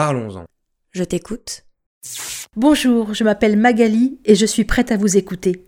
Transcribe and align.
Parlons-en. 0.00 0.46
Je 0.92 1.04
t'écoute. 1.04 1.66
Bonjour, 2.56 3.12
je 3.12 3.22
m'appelle 3.22 3.58
Magali 3.58 4.18
et 4.24 4.34
je 4.34 4.46
suis 4.46 4.64
prête 4.64 4.90
à 4.92 4.96
vous 4.96 5.18
écouter. 5.18 5.66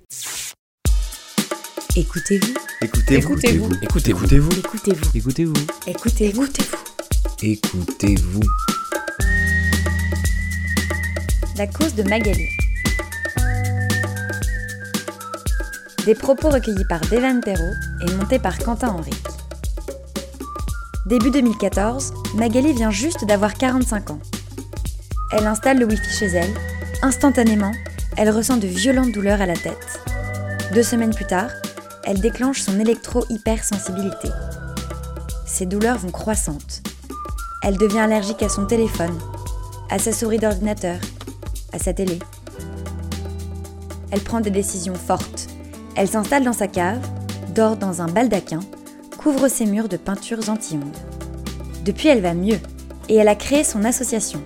Écoutez-vous. 1.95 2.54
Écoutez-vous. 2.80 3.34
Écoutez-vous. 3.34 3.68
Écoutez-vous. 3.82 4.50
Écoutez-vous. 4.64 5.10
Écoutez-vous. 5.14 5.53
Écoutez-vous. 5.87 6.46
Écoutez-vous. 7.42 8.40
La 11.58 11.67
cause 11.67 11.94
de 11.94 12.03
Magali. 12.04 12.49
Des 16.06 16.14
propos 16.14 16.48
recueillis 16.48 16.87
par 16.88 17.02
Devan 17.02 17.42
Perrault 17.42 17.74
et 18.01 18.10
montés 18.14 18.38
par 18.38 18.56
Quentin 18.56 18.92
Henrique. 18.92 19.31
Début 21.05 21.32
2014, 21.32 22.14
Magali 22.37 22.73
vient 22.73 22.92
juste 22.92 23.24
d'avoir 23.24 23.55
45 23.55 24.10
ans. 24.10 24.20
Elle 25.33 25.48
installe 25.48 25.80
le 25.80 25.87
Wi-Fi 25.87 26.16
chez 26.16 26.27
elle. 26.27 26.55
Instantanément, 27.02 27.73
elle 28.16 28.30
ressent 28.30 28.56
de 28.56 28.69
violentes 28.69 29.10
douleurs 29.10 29.41
à 29.41 29.46
la 29.46 29.57
tête. 29.57 30.01
Deux 30.73 30.84
semaines 30.84 31.12
plus 31.12 31.27
tard, 31.27 31.51
elle 32.05 32.20
déclenche 32.20 32.60
son 32.60 32.79
électro-hypersensibilité. 32.79 34.29
Ces 35.45 35.66
douleurs 35.66 35.98
vont 35.98 36.12
croissantes. 36.12 36.83
Elle 37.65 37.79
devient 37.79 37.98
allergique 37.98 38.45
à 38.45 38.48
son 38.48 38.66
téléphone, 38.66 39.19
à 39.91 39.98
sa 39.98 40.12
souris 40.12 40.38
d'ordinateur, 40.38 41.01
à 41.73 41.80
sa 41.80 41.93
télé. 41.93 42.21
Elle 44.12 44.21
prend 44.21 44.41
des 44.41 44.51
décisions 44.51 44.95
fortes. 44.95 45.48
Elle 45.96 46.09
s'installe 46.09 46.45
dans 46.45 46.52
sa 46.52 46.69
cave, 46.69 47.01
dort 47.57 47.77
dans 47.77 48.02
un 48.02 48.07
baldaquin, 48.07 48.60
couvre 49.23 49.47
ses 49.47 49.67
murs 49.67 49.89
de 49.89 49.97
peintures 49.97 50.49
anti-ondes. 50.49 50.97
Depuis, 51.85 52.09
elle 52.09 52.23
va 52.23 52.35
mieux 52.35 52.59
et 53.09 53.17
elle 53.17 53.29
a 53.29 53.37
créé 53.37 53.63
son 53.63 53.85
association, 53.85 54.43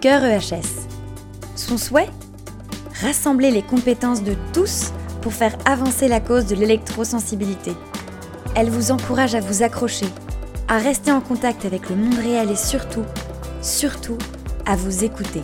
Cœur 0.00 0.24
EHS. 0.24 0.86
Son 1.56 1.76
souhait? 1.76 2.08
Rassembler 3.00 3.50
les 3.50 3.62
compétences 3.62 4.22
de 4.22 4.36
tous 4.52 4.92
pour 5.22 5.32
faire 5.32 5.56
avancer 5.64 6.06
la 6.06 6.20
cause 6.20 6.46
de 6.46 6.54
l'électrosensibilité. 6.54 7.72
Elle 8.54 8.70
vous 8.70 8.92
encourage 8.92 9.34
à 9.34 9.40
vous 9.40 9.62
accrocher, 9.64 10.06
à 10.68 10.78
rester 10.78 11.10
en 11.10 11.20
contact 11.20 11.64
avec 11.64 11.88
le 11.90 11.96
monde 11.96 12.18
réel 12.18 12.50
et 12.50 12.56
surtout, 12.56 13.04
surtout, 13.60 14.18
à 14.66 14.76
vous 14.76 15.02
écouter. 15.02 15.42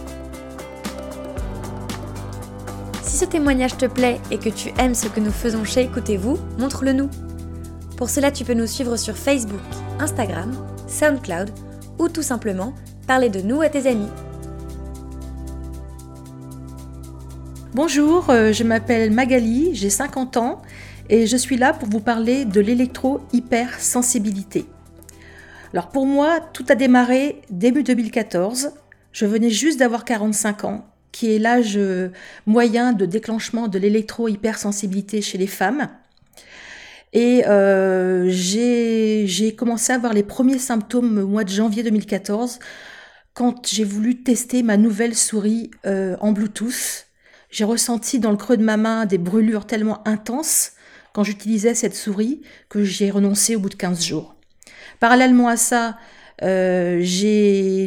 Si 3.02 3.16
ce 3.16 3.24
témoignage 3.24 3.76
te 3.76 3.86
plaît 3.86 4.20
et 4.30 4.38
que 4.38 4.50
tu 4.50 4.72
aimes 4.78 4.94
ce 4.94 5.08
que 5.08 5.20
nous 5.20 5.32
faisons 5.32 5.64
chez 5.64 5.82
Écoutez-vous, 5.82 6.38
montre-le 6.58 6.92
nous. 6.92 7.10
Pour 7.98 8.08
cela, 8.08 8.30
tu 8.30 8.44
peux 8.44 8.54
nous 8.54 8.68
suivre 8.68 8.96
sur 8.96 9.16
Facebook, 9.16 9.58
Instagram, 9.98 10.54
SoundCloud 10.86 11.50
ou 11.98 12.08
tout 12.08 12.22
simplement 12.22 12.72
parler 13.08 13.28
de 13.28 13.40
nous 13.40 13.60
à 13.60 13.68
tes 13.68 13.88
amis. 13.88 14.06
Bonjour, 17.74 18.30
euh, 18.30 18.52
je 18.52 18.62
m'appelle 18.62 19.10
Magali, 19.10 19.74
j'ai 19.74 19.90
50 19.90 20.36
ans 20.36 20.62
et 21.08 21.26
je 21.26 21.36
suis 21.36 21.56
là 21.56 21.72
pour 21.72 21.88
vous 21.88 21.98
parler 21.98 22.44
de 22.44 22.60
l'électro-hypersensibilité. 22.60 24.66
Alors 25.72 25.88
pour 25.88 26.06
moi, 26.06 26.38
tout 26.52 26.66
a 26.68 26.76
démarré 26.76 27.42
début 27.50 27.82
2014. 27.82 28.70
Je 29.10 29.26
venais 29.26 29.50
juste 29.50 29.80
d'avoir 29.80 30.04
45 30.04 30.62
ans, 30.62 30.86
qui 31.10 31.34
est 31.34 31.40
l'âge 31.40 31.76
euh, 31.76 32.12
moyen 32.46 32.92
de 32.92 33.06
déclenchement 33.06 33.66
de 33.66 33.80
l'électro-hypersensibilité 33.80 35.20
chez 35.20 35.36
les 35.36 35.48
femmes. 35.48 35.88
Et 37.12 37.46
euh, 37.46 38.26
j'ai 38.28 39.54
commencé 39.56 39.92
à 39.92 39.96
avoir 39.96 40.12
les 40.12 40.22
premiers 40.22 40.58
symptômes 40.58 41.18
au 41.18 41.26
mois 41.26 41.44
de 41.44 41.50
janvier 41.50 41.82
2014 41.82 42.58
quand 43.34 43.66
j'ai 43.66 43.84
voulu 43.84 44.22
tester 44.22 44.62
ma 44.62 44.76
nouvelle 44.76 45.14
souris 45.14 45.70
euh, 45.86 46.16
en 46.20 46.32
Bluetooth. 46.32 47.06
J'ai 47.50 47.64
ressenti 47.64 48.18
dans 48.18 48.30
le 48.30 48.36
creux 48.36 48.56
de 48.56 48.64
ma 48.64 48.76
main 48.76 49.06
des 49.06 49.16
brûlures 49.16 49.66
tellement 49.66 50.06
intenses 50.06 50.72
quand 51.12 51.24
j'utilisais 51.24 51.74
cette 51.74 51.94
souris 51.94 52.42
que 52.68 52.84
j'ai 52.84 53.10
renoncé 53.10 53.56
au 53.56 53.60
bout 53.60 53.70
de 53.70 53.74
15 53.74 54.04
jours. 54.04 54.34
Parallèlement 55.00 55.48
à 55.48 55.56
ça, 55.56 55.96
euh, 56.42 56.98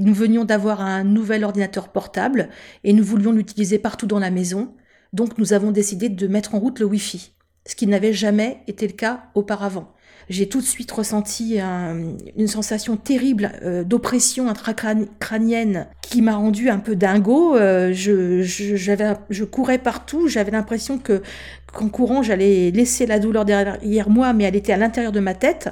nous 0.01 0.13
venions 0.13 0.45
d'avoir 0.45 0.81
un 0.81 1.03
nouvel 1.03 1.43
ordinateur 1.43 1.89
portable 1.89 2.49
et 2.83 2.93
nous 2.93 3.03
voulions 3.03 3.31
l'utiliser 3.31 3.77
partout 3.77 4.07
dans 4.07 4.19
la 4.19 4.31
maison. 4.31 4.73
Donc 5.13 5.37
nous 5.37 5.53
avons 5.53 5.71
décidé 5.71 6.09
de 6.09 6.27
mettre 6.27 6.55
en 6.55 6.59
route 6.59 6.79
le 6.79 6.85
Wi-Fi, 6.85 7.33
ce 7.65 7.75
qui 7.75 7.87
n'avait 7.87 8.13
jamais 8.13 8.59
été 8.67 8.87
le 8.87 8.93
cas 8.93 9.23
auparavant. 9.35 9.91
J'ai 10.29 10.47
tout 10.47 10.61
de 10.61 10.65
suite 10.65 10.91
ressenti 10.91 11.59
une 11.59 12.47
sensation 12.47 12.95
terrible 12.95 13.51
euh, 13.63 13.83
d'oppression 13.83 14.47
intracrânienne 14.47 15.87
qui 16.01 16.21
m'a 16.21 16.35
rendu 16.35 16.69
un 16.69 16.77
peu 16.77 16.95
dingo. 16.95 17.57
Euh, 17.57 17.91
je, 17.91 19.43
courais 19.43 19.77
partout, 19.77 20.27
j'avais 20.27 20.51
l'impression 20.51 20.99
que 20.99 21.21
qu'en 21.73 21.89
courant 21.89 22.21
j'allais 22.21 22.71
laisser 22.71 23.05
la 23.05 23.19
douleur 23.19 23.45
derrière 23.45 24.09
moi, 24.09 24.31
mais 24.33 24.45
elle 24.45 24.55
était 24.55 24.73
à 24.73 24.77
l'intérieur 24.77 25.11
de 25.11 25.19
ma 25.19 25.33
tête. 25.33 25.69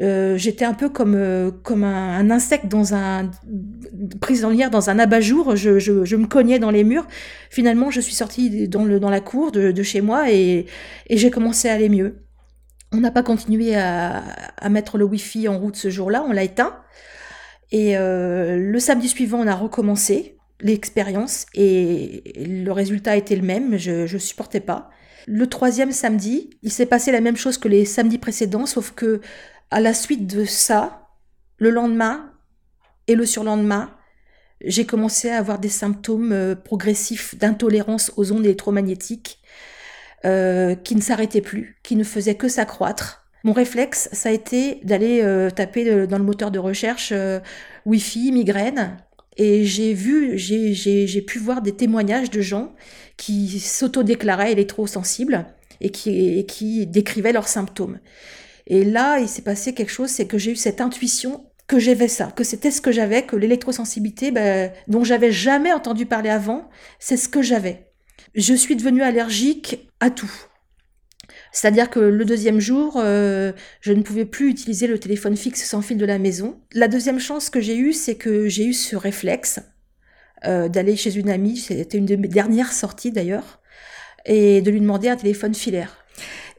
Euh, 0.00 0.38
j'étais 0.38 0.64
un 0.64 0.72
peu 0.72 0.88
comme, 0.88 1.14
euh, 1.14 1.50
comme 1.50 1.84
un, 1.84 2.30
insecte 2.30 2.66
dans 2.66 2.94
un 2.94 3.30
prisonnière 4.20 4.70
dans 4.70 4.88
un 4.88 4.98
abat-jour. 4.98 5.56
Je, 5.56 5.78
je, 5.78 6.16
me 6.16 6.26
cognais 6.26 6.58
dans 6.58 6.70
les 6.70 6.84
murs. 6.84 7.06
Finalement, 7.50 7.90
je 7.90 8.00
suis 8.00 8.14
sortie 8.14 8.66
dans, 8.68 8.84
le, 8.84 8.98
dans 8.98 9.10
la 9.10 9.20
cour 9.20 9.52
de, 9.52 9.72
de 9.72 9.82
chez 9.82 10.00
moi 10.00 10.30
et, 10.30 10.66
et 11.08 11.16
j'ai 11.16 11.30
commencé 11.30 11.68
à 11.68 11.74
aller 11.74 11.90
mieux. 11.90 12.24
On 12.92 12.98
n'a 12.98 13.10
pas 13.10 13.22
continué 13.22 13.76
à, 13.76 14.22
à, 14.56 14.68
mettre 14.68 14.96
le 14.96 15.04
Wi-Fi 15.04 15.48
en 15.48 15.58
route 15.58 15.76
ce 15.76 15.90
jour-là, 15.90 16.24
on 16.26 16.32
l'a 16.32 16.44
éteint. 16.44 16.76
Et 17.70 17.96
euh, 17.96 18.56
le 18.56 18.78
samedi 18.80 19.08
suivant, 19.08 19.38
on 19.40 19.46
a 19.46 19.54
recommencé 19.54 20.38
l'expérience 20.60 21.46
et 21.54 22.22
le 22.36 22.70
résultat 22.72 23.16
était 23.16 23.36
le 23.36 23.42
même. 23.42 23.76
Je 23.76 24.12
ne 24.12 24.18
supportais 24.18 24.60
pas. 24.60 24.90
Le 25.26 25.46
troisième 25.46 25.92
samedi, 25.92 26.50
il 26.62 26.72
s'est 26.72 26.86
passé 26.86 27.12
la 27.12 27.20
même 27.20 27.36
chose 27.36 27.58
que 27.58 27.68
les 27.68 27.84
samedis 27.84 28.18
précédents, 28.18 28.66
sauf 28.66 28.92
que 28.92 29.20
à 29.70 29.80
la 29.80 29.94
suite 29.94 30.26
de 30.26 30.44
ça, 30.44 31.08
le 31.58 31.70
lendemain 31.70 32.30
et 33.06 33.14
le 33.14 33.24
surlendemain, 33.24 33.90
j'ai 34.64 34.84
commencé 34.84 35.30
à 35.30 35.38
avoir 35.38 35.58
des 35.58 35.68
symptômes 35.68 36.32
euh, 36.32 36.54
progressifs 36.54 37.36
d'intolérance 37.38 38.12
aux 38.16 38.32
ondes 38.32 38.44
électromagnétiques 38.44 39.38
euh, 40.24 40.74
qui 40.74 40.96
ne 40.96 41.00
s'arrêtaient 41.00 41.40
plus, 41.40 41.78
qui 41.82 41.96
ne 41.96 42.04
faisaient 42.04 42.34
que 42.34 42.48
s'accroître. 42.48 43.24
Mon 43.42 43.52
réflexe, 43.52 44.10
ça 44.12 44.28
a 44.28 44.32
été 44.32 44.80
d'aller 44.84 45.22
euh, 45.22 45.48
taper 45.48 46.06
dans 46.06 46.18
le 46.18 46.24
moteur 46.24 46.50
de 46.50 46.58
recherche 46.58 47.14
Wi-Fi, 47.86 48.32
migraine, 48.32 48.98
et 49.38 49.64
j'ai 49.64 49.94
vu, 49.94 50.36
j'ai 50.36 51.22
pu 51.22 51.38
voir 51.38 51.62
des 51.62 51.72
témoignages 51.72 52.28
de 52.28 52.42
gens 52.42 52.74
qui 53.16 53.60
s'autodéclaraient 53.60 54.52
électrosensibles 54.52 55.46
et 55.80 55.90
et 56.38 56.44
qui 56.44 56.86
décrivaient 56.86 57.32
leurs 57.32 57.48
symptômes. 57.48 57.98
Et 58.66 58.84
là, 58.84 59.18
il 59.18 59.28
s'est 59.28 59.42
passé 59.42 59.74
quelque 59.74 59.90
chose, 59.90 60.10
c'est 60.10 60.26
que 60.26 60.38
j'ai 60.38 60.52
eu 60.52 60.56
cette 60.56 60.80
intuition 60.80 61.46
que 61.66 61.78
j'avais 61.78 62.08
ça, 62.08 62.32
que 62.34 62.42
c'était 62.42 62.70
ce 62.70 62.80
que 62.80 62.90
j'avais, 62.90 63.22
que 63.22 63.36
l'électrosensibilité, 63.36 64.32
ben, 64.32 64.72
dont 64.88 65.04
j'avais 65.04 65.30
jamais 65.30 65.72
entendu 65.72 66.04
parler 66.04 66.30
avant, 66.30 66.68
c'est 66.98 67.16
ce 67.16 67.28
que 67.28 67.42
j'avais. 67.42 67.92
Je 68.34 68.54
suis 68.54 68.76
devenue 68.76 69.02
allergique 69.02 69.88
à 70.00 70.10
tout. 70.10 70.32
C'est-à-dire 71.52 71.90
que 71.90 72.00
le 72.00 72.24
deuxième 72.24 72.60
jour, 72.60 72.94
euh, 72.96 73.52
je 73.80 73.92
ne 73.92 74.02
pouvais 74.02 74.24
plus 74.24 74.50
utiliser 74.50 74.86
le 74.86 74.98
téléphone 74.98 75.36
fixe 75.36 75.64
sans 75.64 75.82
fil 75.82 75.96
de 75.96 76.04
la 76.04 76.18
maison. 76.18 76.60
La 76.72 76.88
deuxième 76.88 77.18
chance 77.18 77.50
que 77.50 77.60
j'ai 77.60 77.76
eue, 77.76 77.92
c'est 77.92 78.16
que 78.16 78.48
j'ai 78.48 78.64
eu 78.64 78.72
ce 78.72 78.96
réflexe 78.96 79.60
euh, 80.46 80.68
d'aller 80.68 80.96
chez 80.96 81.16
une 81.16 81.28
amie, 81.28 81.56
c'était 81.56 81.98
une 81.98 82.06
de 82.06 82.16
mes 82.16 82.28
dernières 82.28 82.72
sorties 82.72 83.12
d'ailleurs, 83.12 83.60
et 84.24 84.62
de 84.62 84.70
lui 84.70 84.80
demander 84.80 85.08
un 85.08 85.16
téléphone 85.16 85.54
filaire. 85.54 86.04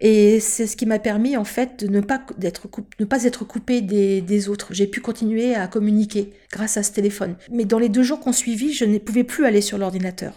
Et 0.02 0.40
c'est 0.40 0.66
ce 0.66 0.76
qui 0.76 0.88
m'a 0.88 0.98
permis 0.98 1.38
en 1.38 1.44
fait 1.44 1.86
de 1.86 1.88
ne 1.88 2.02
pas, 2.02 2.22
être, 2.42 2.68
ne 3.00 3.06
pas 3.06 3.24
être 3.24 3.46
coupé 3.46 3.82
des, 3.82 4.50
autres. 4.50 4.74
J'ai 4.74 4.88
pu 4.88 5.00
continuer 5.00 5.54
à 5.54 5.68
communiquer 5.68 6.34
grâce 6.52 6.76
à 6.78 6.84
ce 6.84 6.92
téléphone. 6.92 7.36
Mais 7.52 7.66
dans 7.66 7.78
les 7.78 7.90
deux 7.90 8.02
jours 8.02 8.20
qu'on 8.20 8.34
suivit, 8.34 8.74
je 8.74 8.86
ne 8.86 8.98
pouvais 8.98 9.24
plus 9.24 9.46
aller 9.46 9.62
sur 9.62 9.78
l'ordinateur. 9.78 10.34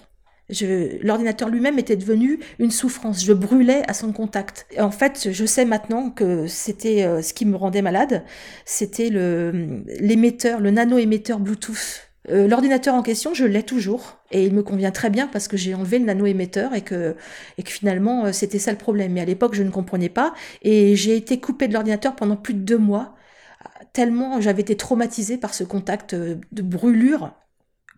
L'ordinateur 1.00 1.49
lui-même 1.49 1.79
était 1.79 1.97
devenu 1.97 2.38
une 2.59 2.71
souffrance. 2.71 3.25
Je 3.25 3.33
brûlais 3.33 3.83
à 3.88 3.94
son 3.94 4.12
contact. 4.12 4.67
Et 4.73 4.83
en 4.83 4.91
fait, 4.91 5.31
je 5.33 5.47
sais 5.47 5.65
maintenant 5.65 6.11
que 6.11 6.47
c'était 6.47 7.05
euh, 7.05 7.23
ce 7.23 7.33
qui 7.33 7.47
me 7.47 7.56
rendait 7.56 7.81
malade. 7.81 8.25
C'était 8.67 9.09
l'émetteur, 9.09 10.61
le 10.61 10.71
nano-émetteur 10.71 11.41
Bluetooth 11.41 12.11
euh, 12.31 12.49
l'ordinateur 12.49 12.94
en 12.94 13.03
question, 13.03 13.35
je 13.35 13.44
l'ai 13.44 13.62
toujours. 13.62 14.19
Et 14.31 14.44
il 14.47 14.55
me 14.55 14.62
convient 14.62 14.91
très 14.91 15.11
bien 15.11 15.26
parce 15.29 15.49
que 15.49 15.56
j'ai 15.56 15.75
enlevé 15.75 15.99
le 15.99 16.06
nano-émetteur 16.06 16.75
et 16.75 16.82
que, 16.82 17.17
et 17.59 17.62
que 17.62 17.71
finalement 17.71 18.26
euh, 18.26 18.32
c'était 18.32 18.59
ça 18.59 18.73
le 18.73 18.79
problème. 18.79 19.12
Mais 19.12 19.21
à 19.21 19.25
l'époque, 19.25 19.55
je 19.55 19.62
ne 19.62 19.71
comprenais 19.71 20.09
pas. 20.09 20.35
Et 20.62 20.97
j'ai 20.97 21.17
été 21.17 21.41
coupée 21.41 21.69
de 21.69 21.75
l'ordinateur 21.75 22.17
pendant 22.17 22.37
plus 22.37 22.55
de 22.55 22.61
deux 22.61 22.79
mois. 22.79 23.15
Tellement 23.93 24.41
j'avais 24.41 24.62
été 24.62 24.76
traumatisée 24.76 25.38
par 25.38 25.55
ce 25.55 25.65
contact 25.65 26.15
euh, 26.15 26.37
de 26.53 26.62
brûlure 26.62 27.32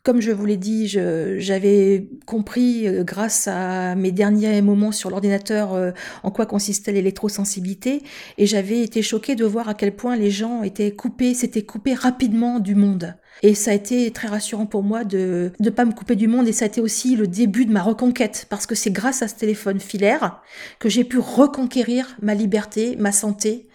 comme 0.06 0.20
je 0.20 0.31
vous 0.31 0.47
l'ai 0.47 0.56
dit, 0.56 0.87
j'avais 0.87 2.06
compris 2.26 2.87
euh, 2.87 3.03
grâce 3.03 3.49
à 3.49 3.97
mes 3.97 4.12
derniers 4.12 4.62
moments 4.62 4.93
sur 4.93 5.11
l'ordinateur 5.11 5.75
euh, 5.75 5.91
en 6.23 6.31
quoi 6.31 6.47
consistait 6.47 6.93
l'électrosensibilité 6.93 8.05
et 8.38 8.47
j'avais 8.47 8.82
été 8.82 9.03
choquée 9.03 9.35
de 9.35 9.44
voir 9.44 9.69
à 9.69 9.75
quel 9.75 9.97
point 9.97 10.14
les 10.14 10.31
gens 10.31 10.62
étaient 10.62 10.93
coupés, 10.93 11.35
s'étaient 11.35 11.64
coupés 11.64 11.94
rapidement 11.94 12.61
du 12.61 12.76
monde. 12.76 13.17
Et 13.43 13.56
ça 13.56 13.73
a 13.73 13.75
été 13.75 14.12
très 14.12 14.29
rassurant 14.29 14.67
pour 14.67 14.85
moi 14.85 15.03
de 15.03 15.50
ne 15.58 15.70
pas 15.70 15.85
me 15.85 15.93
couper 15.93 16.14
du 16.14 16.29
monde 16.29 16.47
et 16.47 16.52
ça 16.52 16.67
a 16.67 16.69
été 16.69 16.81
aussi 16.81 17.17
le 17.17 17.26
début 17.26 17.67
de 17.67 17.73
ma 17.73 17.82
reconquête 17.82 18.47
parce 18.49 18.67
que 18.67 18.76
c'est 18.76 18.93
grâce 18.93 19.23
à 19.23 19.29
ce 19.29 19.35
téléphone 19.35 19.81
filaire 19.81 20.41
que 20.79 20.88
j'ai 20.88 21.02
pu 21.02 21.19
reconquérir 21.19 22.17
ma 22.23 22.35
liberté, 22.35 22.94
ma 22.97 23.11
santé, 23.11 23.67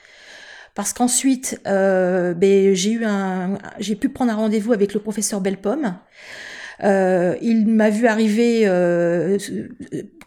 parce 0.75 0.93
qu'ensuite, 0.93 1.59
euh, 1.67 2.33
ben, 2.33 2.73
j'ai 2.73 2.91
eu 2.91 3.05
un, 3.05 3.57
j'ai 3.79 3.95
pu 3.95 4.09
prendre 4.09 4.31
un 4.31 4.35
rendez-vous 4.35 4.73
avec 4.73 4.93
le 4.93 4.99
professeur 4.99 5.41
Belpomme. 5.41 5.95
Euh, 6.83 7.35
il 7.41 7.67
m'a 7.67 7.89
vu 7.89 8.07
arriver 8.07 8.61
euh, 8.65 9.37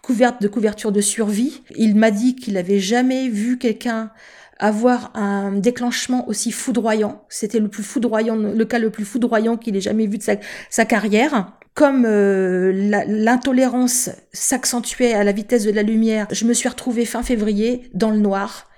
couverte 0.02 0.40
de 0.42 0.48
couverture 0.48 0.92
de 0.92 1.00
survie. 1.00 1.62
Il 1.76 1.96
m'a 1.96 2.10
dit 2.10 2.36
qu'il 2.36 2.54
n'avait 2.54 2.78
jamais 2.78 3.28
vu 3.28 3.58
quelqu'un 3.58 4.10
avoir 4.58 5.10
un 5.16 5.52
déclenchement 5.52 6.28
aussi 6.28 6.52
foudroyant. 6.52 7.24
C'était 7.28 7.58
le 7.58 7.68
plus 7.68 7.82
foudroyant, 7.82 8.36
le 8.36 8.64
cas 8.64 8.78
le 8.78 8.90
plus 8.90 9.04
foudroyant 9.04 9.56
qu'il 9.56 9.76
ait 9.76 9.80
jamais 9.80 10.06
vu 10.06 10.18
de 10.18 10.22
sa, 10.22 10.36
sa 10.70 10.84
carrière. 10.84 11.52
Comme 11.74 12.04
euh, 12.06 12.70
l'intolérance 13.08 14.10
s'accentuait 14.32 15.12
à 15.12 15.24
la 15.24 15.32
vitesse 15.32 15.64
de 15.64 15.72
la 15.72 15.82
lumière, 15.82 16.28
je 16.30 16.44
me 16.44 16.52
suis 16.52 16.68
retrouvée 16.68 17.04
fin 17.04 17.24
février 17.24 17.90
dans 17.94 18.10
le 18.10 18.18
noir 18.18 18.68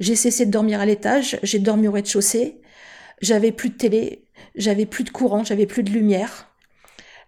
j'ai 0.00 0.16
cessé 0.16 0.46
de 0.46 0.50
dormir 0.50 0.80
à 0.80 0.86
l'étage, 0.86 1.38
j'ai 1.42 1.58
dormi 1.58 1.88
au 1.88 1.92
rez-de-chaussée, 1.92 2.60
j'avais 3.20 3.52
plus 3.52 3.70
de 3.70 3.74
télé, 3.74 4.24
j'avais 4.54 4.86
plus 4.86 5.04
de 5.04 5.10
courant, 5.10 5.44
j'avais 5.44 5.66
plus 5.66 5.82
de 5.82 5.90
lumière. 5.90 6.48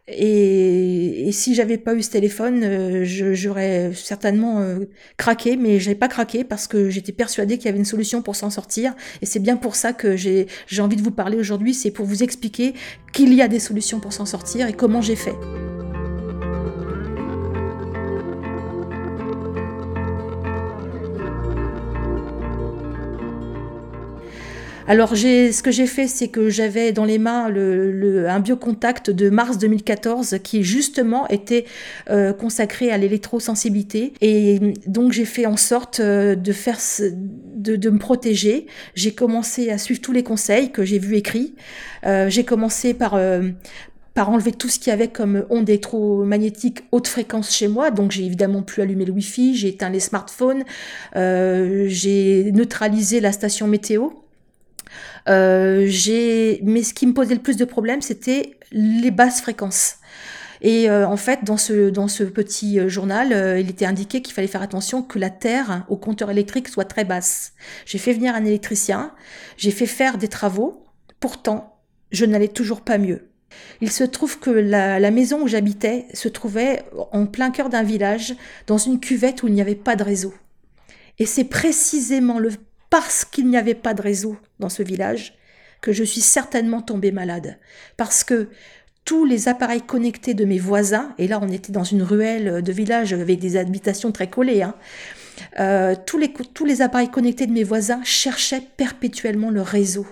Et, 0.08 1.31
si 1.32 1.55
j'avais 1.55 1.78
pas 1.78 1.94
eu 1.94 2.02
ce 2.02 2.11
téléphone, 2.11 2.62
euh, 2.64 3.05
j'aurais 3.05 3.93
certainement 3.94 4.61
euh, 4.61 4.81
craqué, 5.17 5.56
mais 5.56 5.78
j'ai 5.78 5.94
pas 5.94 6.08
craqué 6.08 6.43
parce 6.43 6.67
que 6.67 6.90
j'étais 6.90 7.12
persuadée 7.12 7.56
qu'il 7.56 7.67
y 7.67 7.69
avait 7.69 7.78
une 7.78 7.84
solution 7.84 8.20
pour 8.20 8.34
s'en 8.34 8.50
sortir. 8.50 8.94
Et 9.22 9.26
c'est 9.26 9.38
bien 9.38 9.56
pour 9.56 9.76
ça 9.76 9.93
que 9.93 10.17
j'ai 10.17 10.49
envie 10.78 10.96
de 10.96 11.02
vous 11.02 11.12
parler 11.12 11.37
aujourd'hui, 11.37 11.75
c'est 11.75 11.93
pour 11.93 12.06
vous 12.06 12.22
expliquer 12.22 12.75
qu'il 13.12 13.32
y 13.34 13.43
a 13.43 13.49
des 13.49 13.61
solutions 13.61 14.00
pour 14.00 14.12
s'en 14.12 14.26
sortir 14.26 14.67
et 14.67 14.72
comment 14.72 15.00
j'ai 15.00 15.17
fait. 15.17 15.34
Alors 24.90 25.16
ce 25.16 25.62
que 25.62 25.70
j'ai 25.70 25.87
fait, 25.87 26.08
c'est 26.08 26.26
que 26.26 26.50
j'avais 26.50 26.90
dans 26.90 27.04
les 27.04 27.19
mains 27.19 27.48
le, 27.48 28.28
un 28.28 28.40
biocontact 28.40 29.12
de 29.12 29.31
mars 29.31 29.56
2014 29.56 30.38
qui 30.42 30.64
justement 30.64 31.28
était 31.28 31.64
euh, 32.10 32.32
consacré 32.32 32.90
à 32.90 32.98
l'électrosensibilité 32.98 34.14
et 34.20 34.58
donc 34.88 35.12
j'ai 35.12 35.26
fait 35.26 35.46
en 35.46 35.56
sorte 35.56 36.00
euh, 36.00 36.34
de 36.34 36.50
faire 36.50 36.78
de, 37.54 37.76
de, 37.76 37.90
me 37.90 38.00
protéger. 38.00 38.66
J'ai 38.96 39.12
commencé 39.12 39.70
à 39.70 39.78
suivre 39.78 40.00
tous 40.00 40.10
les 40.10 40.25
conseils 40.25 40.72
que 40.72 40.84
j'ai 40.84 40.98
vus 40.98 41.14
écrits. 41.14 41.54
Euh, 42.04 42.28
j'ai 42.28 42.43
commencé 42.43 42.93
par 42.93 43.16
par 44.14 44.28
enlever 44.28 44.50
tout 44.50 44.69
ce 44.69 44.81
qu'il 44.81 44.90
y 44.90 44.93
avait 44.93 45.06
comme 45.06 45.46
ondes 45.50 45.69
électromagnétiques 45.69 46.82
haute 46.90 47.06
fréquence 47.06 47.54
chez 47.54 47.69
moi. 47.69 47.93
Donc 47.93 48.10
j'ai 48.10 48.25
évidemment 48.25 48.62
plus 48.62 48.82
allumé 48.82 49.04
le 49.04 49.12
Wi-Fi, 49.12 49.54
j'ai 49.54 49.69
éteint 49.69 49.88
les 49.88 50.00
smartphones, 50.00 50.64
euh, 51.14 51.84
j'ai 51.86 52.50
neutralisé 52.50 53.20
la 53.20 53.31
station 53.31 53.69
météo. 53.69 54.10
Euh, 55.28 55.88
mais 56.62 56.82
ce 56.82 56.94
qui 56.94 57.06
me 57.06 57.12
posait 57.12 57.34
le 57.34 57.42
plus 57.42 57.56
de 57.56 57.64
problèmes, 57.64 58.02
c'était 58.02 58.56
les 58.72 59.10
basses 59.10 59.40
fréquences. 59.40 59.96
Et 60.62 60.90
euh, 60.90 61.06
en 61.06 61.16
fait, 61.16 61.42
dans 61.42 61.56
ce, 61.56 61.88
dans 61.88 62.08
ce 62.08 62.22
petit 62.22 62.78
euh, 62.78 62.88
journal, 62.88 63.58
il 63.58 63.70
était 63.70 63.87
indiqué 63.87 64.20
qu'il 64.20 64.34
fallait 64.34 64.46
faire 64.46 64.62
attention 64.62 65.02
que 65.02 65.19
la 65.19 65.31
terre 65.31 65.84
au 65.88 65.96
compteur 65.96 66.31
électrique 66.31 66.69
soit 66.69 66.84
très 66.84 67.04
basse. 67.04 67.52
J'ai 67.87 67.98
fait 67.98 68.12
venir 68.12 68.34
un 68.34 68.44
électricien, 68.44 69.14
j'ai 69.56 69.70
fait 69.70 69.87
faire 69.87 70.19
des 70.19 70.28
travaux. 70.28 70.87
Pourtant, 71.19 71.81
je 72.12 72.26
n'allais 72.26 72.48
toujours 72.48 72.82
pas 72.82 72.98
mieux. 72.98 73.31
Il 73.81 73.90
se 73.90 74.04
trouve 74.04 74.38
que 74.38 74.50
la, 74.50 75.00
la 75.00 75.10
maison 75.10 75.43
où 75.43 75.48
j'habitais 75.48 76.06
se 76.12 76.28
trouvait 76.28 76.84
en 77.12 77.26
plein 77.26 77.50
cœur 77.50 77.69
d'un 77.69 77.82
village, 77.82 78.34
dans 78.66 78.78
une 78.78 79.00
cuvette 79.00 79.43
où 79.43 79.48
il 79.48 79.54
n'y 79.54 79.60
avait 79.60 79.75
pas 79.75 79.96
de 79.96 80.04
réseau. 80.04 80.34
Et 81.19 81.26
c'est 81.26 81.44
précisément 81.44 82.38
le 82.38 82.50
parce 82.90 83.25
qu'il 83.25 83.48
n'y 83.48 83.56
avait 83.56 83.75
pas 83.75 83.94
de 83.94 84.02
réseau 84.02 84.37
dans 84.58 84.69
ce 84.69 84.82
village 84.82 85.34
que 85.81 85.92
je 85.92 86.04
suis 86.04 86.20
certainement 86.20 86.82
tombée 86.82 87.12
malade. 87.12 87.58
Parce 87.96 88.25
que 88.25 88.48
tous 89.04 89.25
les 89.25 89.48
appareils 89.48 89.82
connectés 89.82 90.34
de 90.34 90.44
mes 90.44 90.58
voisins, 90.58 91.14
et 91.16 91.26
là 91.26 91.38
on 91.40 91.48
était 91.48 91.72
dans 91.72 91.84
une 91.84 92.02
ruelle 92.02 92.62
de 92.62 92.72
village 92.72 93.12
avec 93.12 93.38
des 93.38 93.56
habitations 93.56 94.12
très 94.12 94.28
collées, 94.28 94.62
hein, 94.62 94.75
euh, 95.58 95.94
tous, 96.04 96.19
les, 96.19 96.82
appareils 96.82 97.10
connectés 97.10 97.46
de 97.46 97.52
mes 97.52 97.64
voisins 97.64 98.02
cherchaient 98.04 98.62
perpétuellement 98.76 99.50
le 99.50 99.62
réseau. 99.62 100.06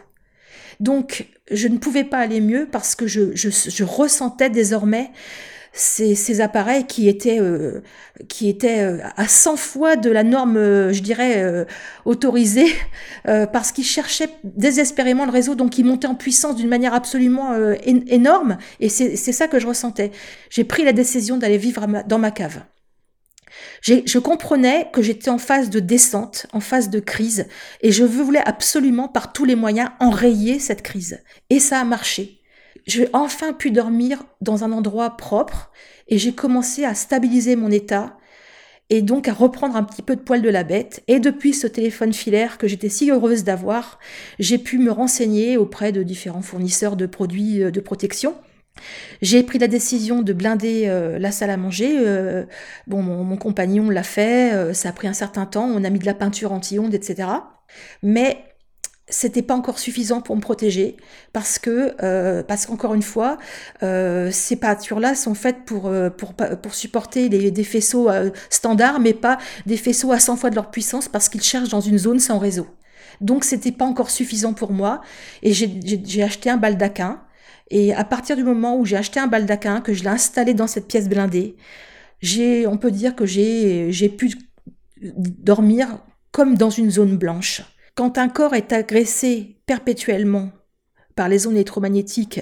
Donc 0.81 1.27
je 1.51 1.69
ne 1.69 1.77
pouvais 1.77 2.05
pas 2.05 2.19
aller 2.19 2.41
mieux 2.41 2.67
parce 2.71 2.95
que 2.95 3.07
je 3.07 3.85
ressentais 3.85 4.49
désormais 4.49 5.11
ces, 5.79 6.41
appareils 6.41 6.87
qui 6.87 7.09
étaient, 7.09 7.41
euh, 7.41 7.83
qui 8.29 8.49
étaient 8.49 8.81
euh, 8.81 8.99
à 9.17 9.29
100 9.29 9.57
fois 9.57 9.97
de 9.97 10.11
la 10.11 10.25
norme, 10.25 10.57
euh, 10.57 10.93
je 10.93 11.03
dirais, 11.03 11.67
autorisée, 12.05 12.67
parce 13.25 13.73
qu'ils 13.73 13.85
cherchaient 13.85 14.31
désespérément 14.45 15.25
le 15.25 15.31
réseau, 15.31 15.55
donc 15.55 15.79
ils 15.79 15.85
montaient 15.85 16.07
en 16.07 16.15
puissance 16.15 16.57
d'une 16.57 16.69
manière 16.69 16.95
absolument 16.95 17.55
énorme, 17.85 18.59
et 18.81 18.89
c'est 18.89 19.17
ça 19.17 19.49
que 19.49 19.59
je 19.59 19.67
ressentais. 19.67 20.11
J'ai 20.51 20.65
pris 20.65 20.85
la 20.85 20.93
décision 20.93 21.37
d'aller 21.37 21.59
vivre 21.59 21.87
dans 22.07 22.19
ma 22.19 22.31
cave. 22.31 22.63
Je 23.83 24.19
comprenais 24.19 24.89
que 24.93 25.03
j'étais 25.03 25.31
en 25.31 25.39
phase 25.39 25.71
de 25.71 25.81
descente, 25.81 26.47
en 26.53 26.61
phase 26.61 26.91
de 26.91 27.01
crise, 27.01 27.47
et 27.83 27.93
je 27.93 28.05
voulais 28.05 28.43
absolument 28.45 29.09
par 29.09 29.33
tous 29.33 29.45
les 29.45 29.57
moyens 29.57 29.91
enrayer 30.01 30.59
cette 30.59 30.83
crise. 30.83 31.21
Et 31.51 31.61
ça 31.61 31.81
a 31.81 31.85
marché 31.85 32.38
j'ai 32.87 33.09
enfin 33.13 33.53
pu 33.53 33.71
dormir 33.71 34.25
dans 34.41 34.65
un 34.65 34.73
endroit 34.73 35.17
propre 35.17 35.71
et 36.09 36.19
j'ai 36.19 36.33
commencé 36.33 36.85
à 36.85 36.95
stabiliser 36.95 37.57
mon 37.57 37.71
état 37.71 38.19
et 38.91 39.03
donc 39.03 39.29
à 39.29 39.33
reprendre 39.33 39.77
un 39.77 39.83
petit 39.83 40.03
peu 40.03 40.17
de 40.17 40.21
poil 40.21 40.43
de 40.43 40.49
la 40.49 40.65
bête. 40.65 41.03
Et 41.09 41.21
depuis 41.21 41.53
ce 41.53 41.67
téléphone 41.67 42.13
filaire 42.13 42.59
que 42.59 42.67
j'étais 42.67 42.89
si 42.89 43.11
heureuse 43.11 43.45
d'avoir, 43.45 43.99
j'ai 44.39 44.59
pu 44.59 44.79
me 44.79 44.91
renseigner 44.91 45.57
auprès 45.57 45.93
de 45.93 46.03
différents 46.03 46.43
fournisseurs 46.43 46.97
de 46.97 47.07
produits 47.07 47.63
euh, 47.63 47.71
de 47.71 47.81
protection. 47.81 48.35
J'ai 49.23 49.43
pris 49.43 49.59
la 49.59 49.67
décision 49.67 50.23
de 50.23 50.33
blinder 50.33 50.85
euh, 50.87 51.19
la 51.19 51.33
salle 51.33 51.51
à 51.51 51.57
manger. 51.57 51.91
Euh, 51.99 52.45
bon, 52.87 53.03
mon, 53.03 53.37
compagnon 53.37 53.91
l'a 53.91 54.05
fait, 54.05 54.73
ça 54.73 54.91
a 54.91 54.93
pris 54.93 55.09
un 55.09 55.13
certain 55.13 55.47
temps, 55.47 55.65
on 55.65 55.83
a 55.83 55.91
mis 55.91 55.99
de 55.99 56.07
la 56.07 56.15
peinture 56.15 56.53
anti-ondes, 56.53 56.95
etc. 56.95 57.29
Mais 58.03 58.39
c'était 59.11 59.43
pas 59.43 59.55
encore 59.55 59.79
suffisant 59.79 60.21
pour 60.21 60.37
me 60.37 60.41
protéger 60.41 60.97
parce 61.33 61.59
que 61.59 61.95
euh, 62.03 62.43
parce 62.43 62.67
qu'encore 62.67 62.95
une 62.95 63.03
fois 63.03 63.39
euh, 63.83 64.31
ces 64.31 64.57
peintures 64.57 65.01
là 65.01 65.15
sont 65.15 65.35
faites 65.35 65.65
pour 65.65 65.87
euh, 65.87 66.11
pour 66.11 66.35
pour 66.35 66.75
supporter 66.75 67.29
des 67.29 67.65
faisceaux 67.65 68.09
standards 68.51 69.01
mais 69.01 69.15
pas 69.15 69.39
des 69.67 69.77
faisceaux 69.77 70.13
à 70.13 70.19
100 70.19 70.37
fois 70.37 70.51
de 70.51 70.55
leur 70.55 70.71
puissance 70.71 71.09
parce 71.09 71.29
qu'ils 71.29 71.43
cherchent 71.43 71.71
dans 71.71 71.81
une 71.81 71.99
zone 71.99 72.21
sans 72.21 72.39
réseau. 72.39 72.67
Donc 73.21 73.45
c'était 73.45 73.73
pas 73.73 73.85
encore 73.85 74.11
suffisant 74.11 74.53
pour 74.53 74.73
moi 74.73 75.01
et 75.43 75.53
j'ai 75.53 76.23
acheté 76.23 76.51
un 76.51 76.57
baldaquin 76.57 77.23
et 77.71 77.93
à 77.95 78.05
partir 78.05 78.37
du 78.37 78.45
moment 78.45 78.77
où 78.77 78.85
j'ai 78.85 78.97
acheté 78.97 79.21
un 79.21 79.27
baldaquin 79.27 79.81
que 79.81 79.93
je 79.93 80.03
l'ai 80.03 80.11
installé 80.11 80.55
dans 80.55 80.67
cette 80.67 80.87
pièce 80.87 81.09
blindée 81.09 81.57
j'ai 82.21 82.67
on 82.67 82.77
peut 82.77 82.91
dire 82.91 83.17
que 83.17 83.27
j'ai 83.27 83.91
j'ai 83.91 84.09
pu 84.09 84.33
dormir 85.01 85.99
comme 86.31 86.57
dans 86.57 86.71
une 86.71 86.91
zone 86.91 87.17
blanche 87.17 87.63
quand 87.99 88.17
un 88.17 88.29
corps 88.29 88.55
est 88.55 88.73
agressé 88.73 89.57
perpétuellement 89.67 90.53
par 91.17 91.29
les 91.29 91.49
ondes 91.49 91.55
électromagnétiques 91.55 92.41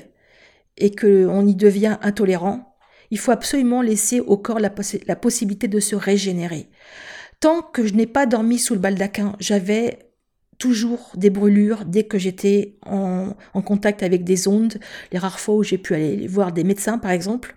et 0.76 0.94
qu'on 0.94 1.46
y 1.46 1.54
devient 1.54 1.96
intolérant, 2.02 2.76
il 3.10 3.18
faut 3.18 3.30
absolument 3.30 3.80
laisser 3.80 4.20
au 4.20 4.36
corps 4.36 4.60
la, 4.60 4.68
possibilité 4.68 5.66
de 5.66 5.80
se 5.80 5.96
régénérer. 5.96 6.68
Tant 7.40 7.62
que 7.62 7.86
je 7.86 7.94
n'ai 7.94 8.06
pas 8.06 8.26
dormi 8.26 8.58
sous 8.58 8.74
le 8.74 8.80
baldaquin, 8.80 9.34
j'avais 9.40 10.10
toujours 10.58 11.12
des 11.16 11.30
brûlures 11.30 11.86
dès 11.86 12.04
que 12.04 12.18
j'étais 12.18 12.76
en, 12.84 13.32
contact 13.64 14.02
avec 14.02 14.24
des 14.24 14.48
ondes, 14.48 14.78
les 15.10 15.18
rares 15.18 15.40
fois 15.40 15.54
où 15.54 15.62
j'ai 15.62 15.78
pu 15.78 15.94
aller 15.94 16.26
voir 16.26 16.52
des 16.52 16.64
médecins 16.64 16.98
par 16.98 17.12
exemple. 17.12 17.56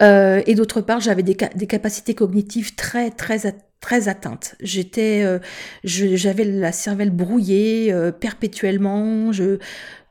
Euh, 0.00 0.42
et 0.46 0.56
d'autre 0.56 0.80
part, 0.80 0.98
j'avais 0.98 1.22
des, 1.22 1.36
des, 1.54 1.66
capacités 1.68 2.14
cognitives 2.14 2.74
très, 2.74 3.12
très, 3.12 3.46
très 3.82 4.08
atteintes. 4.08 4.54
J'étais, 4.60 5.22
euh, 5.24 5.38
j'avais 5.84 6.44
la 6.44 6.72
cervelle 6.72 7.10
brouillée 7.10 7.92
euh, 7.92 8.12
perpétuellement. 8.12 9.32
Je, 9.32 9.58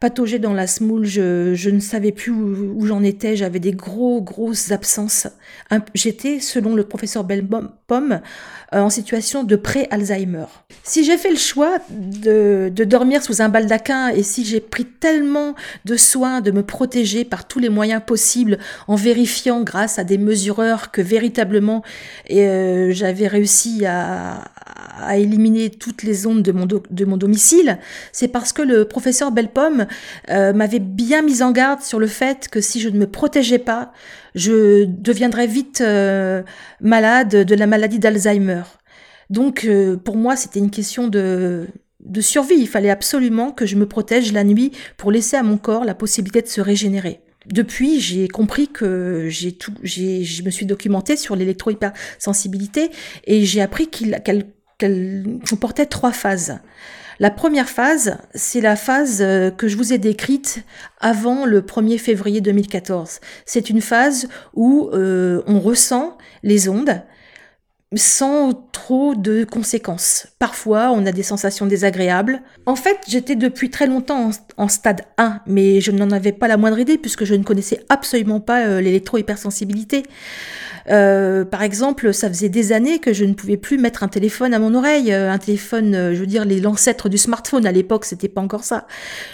pataugeais 0.02 0.40
dans 0.40 0.54
la 0.54 0.66
smoule, 0.66 1.06
je, 1.06 1.70
ne 1.70 1.80
savais 1.80 2.12
plus 2.12 2.32
où, 2.32 2.86
j'en 2.88 3.04
étais, 3.04 3.36
j'avais 3.36 3.60
des 3.60 3.72
gros, 3.72 4.20
grosses 4.20 4.72
absences. 4.72 5.28
J'étais, 5.94 6.40
selon 6.40 6.74
le 6.74 6.84
professeur 6.84 7.24
Belbom, 7.24 7.70
euh, 8.74 8.80
en 8.80 8.90
situation 8.90 9.44
de 9.44 9.56
pré-Alzheimer. 9.56 10.46
Si 10.84 11.04
j'ai 11.04 11.18
fait 11.18 11.30
le 11.30 11.38
choix 11.38 11.78
de, 11.90 12.72
de, 12.74 12.84
dormir 12.84 13.22
sous 13.22 13.44
un 13.44 13.50
baldaquin 13.50 14.08
et 14.10 14.24
si 14.24 14.44
j'ai 14.44 14.60
pris 14.60 14.86
tellement 14.86 15.54
de 15.86 15.96
soin 15.98 16.42
de 16.42 16.50
me 16.50 16.64
protéger 16.64 17.24
par 17.24 17.48
tous 17.48 17.60
les 17.60 17.70
moyens 17.70 18.02
possibles 18.04 18.58
en 18.88 18.96
vérifiant 18.96 19.62
grâce 19.62 20.00
à 20.00 20.04
des 20.04 20.18
mesureurs 20.18 20.90
que 20.92 21.02
véritablement 21.02 21.84
euh, 22.32 22.92
j'avais 22.92 23.28
réussi 23.28 23.61
à, 23.86 24.44
éliminer 25.18 25.70
toutes 25.70 26.04
les 26.04 26.28
ondes 26.28 26.44
de 26.44 26.52
mon, 27.06 27.18
domicile, 27.18 27.80
c'est 28.12 28.28
parce 28.28 28.54
que 28.54 28.62
le 28.62 28.86
professeur 28.86 29.32
Belpomme 29.32 29.88
euh, 30.30 30.54
m'avait 30.54 30.80
bien 30.80 31.22
mis 31.22 31.42
en 31.42 31.52
garde 31.52 31.82
sur 31.82 32.00
le 32.00 32.08
fait 32.08 32.48
que 32.50 32.62
si 32.62 32.80
je 32.80 32.90
ne 32.90 33.00
me 33.00 33.08
protégeais 33.08 33.60
pas, 33.60 33.94
je 34.36 34.86
deviendrais 34.86 35.48
vite 35.48 35.82
euh, 35.82 36.44
malade 36.82 37.30
de 37.30 37.56
la 37.56 37.68
maladie 37.68 38.00
d'Alzheimer. 38.00 38.64
Donc 39.30 39.66
euh, 39.66 39.98
pour 39.98 40.18
moi, 40.18 40.36
c'était 40.36 40.60
une 40.60 40.72
question 40.72 41.08
de, 41.08 41.68
de 42.04 42.22
survie. 42.22 42.60
Il 42.60 42.68
fallait 42.68 42.90
absolument 42.90 43.52
que 43.52 43.66
je 43.66 43.76
me 43.76 43.88
protège 43.88 44.32
la 44.34 44.44
nuit 44.44 44.72
pour 44.98 45.12
laisser 45.12 45.38
à 45.38 45.44
mon 45.44 45.58
corps 45.58 45.86
la 45.86 45.96
possibilité 45.96 46.42
de 46.42 46.48
se 46.48 46.62
régénérer. 46.62 47.22
Depuis, 47.48 48.00
j'ai 48.00 48.28
compris 48.28 48.68
que 48.68 49.28
j'ai 49.30 49.52
tout, 49.52 49.74
j'ai, 49.82 50.24
je 50.24 50.44
me 50.44 50.52
suis 50.52 50.66
documentée 50.66 51.16
sur 51.18 51.36
l'électro-hypersensibilité 51.36 52.92
et 53.26 53.46
j'ai 53.46 53.62
appris 53.62 53.88
qu'elle 53.88 54.22
qu'elle 54.78 55.40
comportait 55.48 55.86
trois 55.86 56.12
phases. 56.12 56.60
La 57.20 57.30
première 57.30 57.70
phase, 57.70 58.18
c'est 58.34 58.62
la 58.62 58.76
phase 58.76 59.22
euh, 59.22 59.52
que 59.52 59.68
je 59.68 59.78
vous 59.78 59.94
ai 59.94 60.00
décrite 60.00 60.64
avant 61.00 61.46
le 61.46 61.62
1er 61.62 62.00
février 62.00 62.42
2014. 62.42 63.20
C'est 63.46 63.70
une 63.70 63.82
phase 63.82 64.28
où 64.56 64.90
euh, 64.94 65.44
on 65.46 65.60
ressent 65.60 66.18
les 66.42 66.68
ondes 66.68 67.04
sans 67.96 68.54
trop 68.72 69.16
de 69.16 69.44
conséquences. 69.44 70.28
Parfois, 70.40 70.92
on 70.92 71.06
a 71.06 71.12
des 71.12 71.24
sensations 71.24 71.66
désagréables. 71.66 72.42
En 72.66 72.76
fait, 72.76 72.98
j'étais 73.08 73.36
depuis 73.36 73.70
très 73.70 73.86
longtemps 73.86 74.32
en, 74.58 74.68
stade 74.70 75.02
1, 75.18 75.42
mais 75.46 75.82
je 75.82 75.92
n'en 75.92 76.10
avais 76.12 76.32
pas 76.32 76.48
la 76.48 76.58
moindre 76.58 76.80
idée 76.80 76.98
puisque 76.98 77.26
je 77.26 77.36
ne 77.36 77.44
connaissais 77.44 77.84
absolument 77.90 78.40
pas 78.40 78.66
euh, 78.66 78.82
l'électro-hypersensibilité. 78.82 80.04
Euh, 80.90 81.46
par 81.46 81.64
exemple, 81.64 82.14
ça 82.14 82.30
faisait 82.30 82.50
des 82.50 82.72
années 82.72 83.00
que 83.00 83.14
je 83.14 83.26
ne 83.26 83.34
pouvais 83.34 83.58
plus 83.58 83.78
mettre 83.78 84.04
un 84.04 84.08
téléphone 84.08 84.54
à 84.54 84.60
mon 84.60 84.74
oreille, 84.74 85.12
euh, 85.14 85.32
un 85.32 85.38
téléphone, 85.38 85.96
euh, 85.96 86.14
je 86.14 86.20
veux 86.20 86.28
dire, 86.28 86.46
l'ancêtre 86.46 87.10
du 87.10 87.18
smartphone. 87.18 87.66
À 87.66 87.72
l'époque, 87.72 88.06
c'était 88.06 88.30
pas 88.30 88.42
encore 88.42 88.64
ça. 88.64 88.88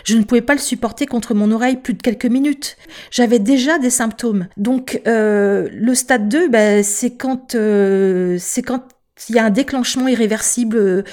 Je 0.04 0.18
ne 0.18 0.24
pouvais 0.24 0.42
pas 0.42 0.54
le 0.54 0.60
supporter 0.60 1.06
contre 1.06 1.34
mon 1.34 1.52
oreille 1.52 1.78
plus 1.78 1.94
de 1.94 2.02
quelques 2.02 2.26
minutes. 2.26 2.78
J'avais 3.12 3.40
déjà 3.40 3.80
des 3.80 3.90
symptômes. 3.90 4.48
Donc, 4.58 5.02
le 5.06 5.94
stade 5.94 6.30
2, 6.30 6.50
ben, 6.50 6.84
c'est 6.84 7.16
quand, 7.16 7.52
c'est 7.52 8.62
quand 8.62 8.84
il 9.30 9.36
y 9.36 9.40
a 9.40 9.46
un 9.46 9.50
déclenchement 9.50 10.08
irréversible 10.08 11.04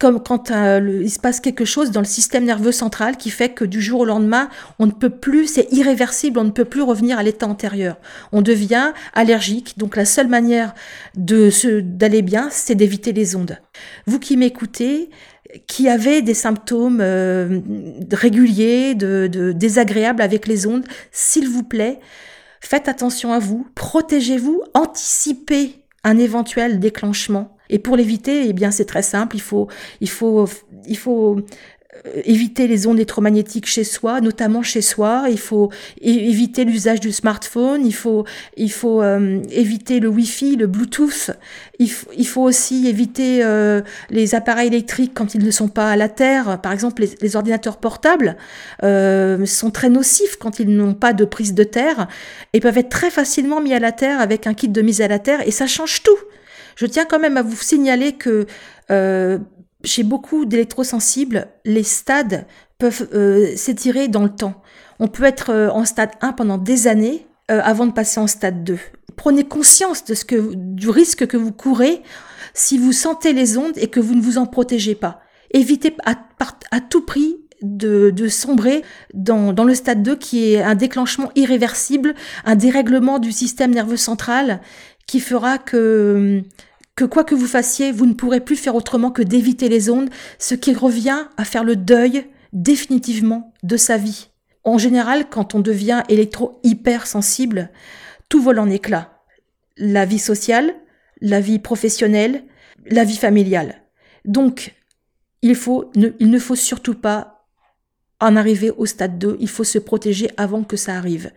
comme 0.00 0.22
quand 0.22 0.50
euh, 0.50 1.02
il 1.02 1.10
se 1.10 1.18
passe 1.18 1.40
quelque 1.40 1.66
chose 1.66 1.90
dans 1.90 2.00
le 2.00 2.06
système 2.06 2.46
nerveux 2.46 2.72
central 2.72 3.18
qui 3.18 3.28
fait 3.28 3.50
que 3.50 3.66
du 3.66 3.82
jour 3.82 4.00
au 4.00 4.04
lendemain, 4.06 4.48
on 4.78 4.86
ne 4.86 4.92
peut 4.92 5.10
plus, 5.10 5.46
c'est 5.46 5.70
irréversible, 5.72 6.40
on 6.40 6.44
ne 6.44 6.50
peut 6.50 6.64
plus 6.64 6.80
revenir 6.80 7.18
à 7.18 7.22
l'état 7.22 7.46
antérieur. 7.46 7.98
On 8.32 8.40
devient 8.40 8.92
allergique, 9.12 9.74
donc 9.76 9.96
la 9.96 10.06
seule 10.06 10.28
manière 10.28 10.74
de 11.16 11.50
d'aller 11.80 12.22
bien, 12.22 12.48
c'est 12.50 12.74
d'éviter 12.74 13.12
les 13.12 13.36
ondes. 13.36 13.58
Vous 14.06 14.18
qui 14.18 14.38
m'écoutez, 14.38 15.10
qui 15.66 15.86
avez 15.86 16.22
des 16.22 16.34
symptômes 16.34 17.00
euh, 17.02 17.60
réguliers, 18.10 18.94
de, 18.94 19.28
de 19.30 19.52
désagréables 19.52 20.22
avec 20.22 20.46
les 20.46 20.66
ondes, 20.66 20.86
s'il 21.12 21.46
vous 21.46 21.62
plaît, 21.62 22.00
faites 22.62 22.88
attention 22.88 23.34
à 23.34 23.38
vous, 23.38 23.66
protégez-vous, 23.74 24.62
anticipez 24.72 25.84
un 26.04 26.16
éventuel 26.16 26.80
déclenchement 26.80 27.54
et 27.70 27.78
pour 27.78 27.96
l'éviter, 27.96 28.48
eh 28.48 28.52
bien, 28.52 28.70
c'est 28.70 28.84
très 28.84 29.02
simple. 29.02 29.36
Il 29.36 29.42
faut, 29.42 29.68
il 30.00 30.10
faut, 30.10 30.46
il 30.86 30.96
faut 30.96 31.38
euh, 32.06 32.20
éviter 32.24 32.66
les 32.66 32.86
ondes 32.88 32.96
électromagnétiques 32.96 33.66
chez 33.66 33.84
soi, 33.84 34.20
notamment 34.20 34.62
chez 34.62 34.82
soi. 34.82 35.26
Il 35.30 35.38
faut 35.38 35.70
éviter 36.00 36.64
l'usage 36.64 36.98
du 36.98 37.12
smartphone. 37.12 37.86
Il 37.86 37.94
faut, 37.94 38.24
il 38.56 38.72
faut 38.72 39.02
euh, 39.02 39.40
éviter 39.50 40.00
le 40.00 40.08
Wi-Fi, 40.08 40.56
le 40.56 40.66
Bluetooth. 40.66 41.30
Il, 41.78 41.88
faut 42.26 42.42
aussi 42.42 42.88
éviter 42.88 43.44
euh, 43.44 43.82
les 44.10 44.34
appareils 44.34 44.66
électriques 44.66 45.12
quand 45.14 45.34
ils 45.34 45.44
ne 45.44 45.50
sont 45.52 45.68
pas 45.68 45.90
à 45.90 45.96
la 45.96 46.08
terre. 46.08 46.60
Par 46.60 46.72
exemple, 46.72 47.04
les, 47.22 47.36
ordinateurs 47.36 47.76
portables 47.76 48.36
sont 48.82 49.70
très 49.70 49.88
nocifs 49.88 50.36
quand 50.36 50.58
ils 50.58 50.68
n'ont 50.68 50.94
pas 50.94 51.12
de 51.12 51.24
prise 51.24 51.54
de 51.54 51.64
terre 51.64 52.08
et 52.52 52.60
peuvent 52.60 52.78
être 52.78 52.88
très 52.88 53.10
facilement 53.10 53.60
mis 53.60 53.74
à 53.74 53.78
la 53.78 53.92
terre 53.92 54.20
avec 54.20 54.46
un 54.46 54.54
kit 54.54 54.68
de 54.68 54.82
mise 54.82 55.00
à 55.00 55.08
la 55.08 55.20
terre 55.20 55.46
et 55.46 55.52
ça 55.52 55.66
change 55.66 56.02
tout. 56.02 56.18
Je 56.80 56.86
tiens 56.86 57.04
quand 57.04 57.18
même 57.18 57.36
à 57.36 57.42
vous 57.42 57.56
signaler 57.56 58.14
que 58.14 58.46
euh, 58.90 59.38
chez 59.84 60.02
beaucoup 60.02 60.46
d'électrosensibles, 60.46 61.48
les 61.66 61.82
stades 61.82 62.46
peuvent 62.78 63.06
euh, 63.12 63.54
s'étirer 63.54 64.08
dans 64.08 64.22
le 64.22 64.30
temps. 64.30 64.62
On 64.98 65.06
peut 65.06 65.24
être 65.24 65.50
euh, 65.50 65.68
en 65.68 65.84
stade 65.84 66.12
1 66.22 66.32
pendant 66.32 66.56
des 66.56 66.88
années 66.88 67.26
avant 67.48 67.84
de 67.84 67.92
passer 67.92 68.20
en 68.20 68.28
stade 68.28 68.62
2. 68.62 68.78
Prenez 69.16 69.42
conscience 69.42 70.04
de 70.04 70.14
ce 70.14 70.24
que, 70.24 70.54
du 70.54 70.88
risque 70.88 71.26
que 71.26 71.36
vous 71.36 71.50
courez 71.50 72.00
si 72.54 72.78
vous 72.78 72.92
sentez 72.92 73.32
les 73.32 73.58
ondes 73.58 73.76
et 73.76 73.88
que 73.88 73.98
vous 73.98 74.14
ne 74.14 74.22
vous 74.22 74.38
en 74.38 74.46
protégez 74.46 74.94
pas. 74.94 75.20
Évitez 75.50 75.96
à, 76.04 76.14
à 76.70 76.80
tout 76.80 77.04
prix 77.04 77.38
de, 77.60 78.10
de, 78.10 78.28
sombrer 78.28 78.84
dans, 79.12 79.52
dans 79.52 79.64
le 79.64 79.74
stade 79.74 80.04
2 80.04 80.14
qui 80.14 80.52
est 80.52 80.62
un 80.62 80.76
déclenchement 80.76 81.32
irréversible, 81.34 82.14
un 82.44 82.54
dérèglement 82.54 83.18
du 83.18 83.32
système 83.32 83.72
nerveux 83.72 83.96
central 83.96 84.60
qui 85.08 85.18
fera 85.18 85.58
que 85.58 86.44
que 86.96 87.04
quoi 87.04 87.24
que 87.24 87.34
vous 87.34 87.46
fassiez, 87.46 87.92
vous 87.92 88.06
ne 88.06 88.14
pourrez 88.14 88.40
plus 88.40 88.56
faire 88.56 88.74
autrement 88.74 89.10
que 89.10 89.22
d'éviter 89.22 89.68
les 89.68 89.90
ondes, 89.90 90.10
ce 90.38 90.54
qui 90.54 90.74
revient 90.74 91.26
à 91.36 91.44
faire 91.44 91.64
le 91.64 91.76
deuil 91.76 92.26
définitivement 92.52 93.52
de 93.62 93.76
sa 93.76 93.96
vie. 93.96 94.28
En 94.64 94.76
général, 94.76 95.28
quand 95.30 95.54
on 95.54 95.60
devient 95.60 96.02
électro-hypersensible, 96.08 97.70
tout 98.28 98.42
vole 98.42 98.58
en 98.58 98.68
éclats. 98.68 99.22
La 99.76 100.04
vie 100.04 100.18
sociale, 100.18 100.74
la 101.20 101.40
vie 101.40 101.58
professionnelle, 101.58 102.44
la 102.86 103.04
vie 103.04 103.16
familiale. 103.16 103.82
Donc, 104.24 104.74
il, 105.42 105.54
faut, 105.54 105.90
il 105.94 106.30
ne 106.30 106.38
faut 106.38 106.56
surtout 106.56 106.94
pas 106.94 107.46
en 108.20 108.36
arriver 108.36 108.70
au 108.70 108.84
stade 108.84 109.18
2, 109.18 109.38
il 109.40 109.48
faut 109.48 109.64
se 109.64 109.78
protéger 109.78 110.30
avant 110.36 110.62
que 110.62 110.76
ça 110.76 110.96
arrive. 110.96 111.30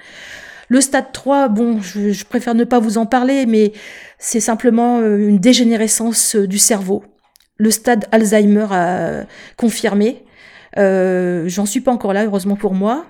Le 0.70 0.82
stade 0.82 1.12
3, 1.12 1.50
bon, 1.50 1.82
je, 1.82 2.24
préfère 2.26 2.56
ne 2.56 2.64
pas 2.64 2.80
vous 2.80 2.98
en 2.98 3.06
parler, 3.06 3.46
mais 3.46 3.74
c'est 4.18 4.40
simplement 4.40 5.00
euh, 5.00 5.18
une 5.18 5.40
dégénérescence 5.40 6.36
euh, 6.36 6.48
du 6.48 6.58
cerveau. 6.58 7.04
Le 7.58 7.72
stade 7.72 8.06
Alzheimer 8.12 8.68
a 8.72 9.26
confirmé. 9.58 10.24
Euh, 10.78 11.44
J'en 11.48 11.66
suis 11.66 11.82
pas 11.82 11.92
encore 11.92 12.14
là, 12.14 12.26
heureusement 12.26 12.56
pour 12.56 12.74
moi. 12.74 13.06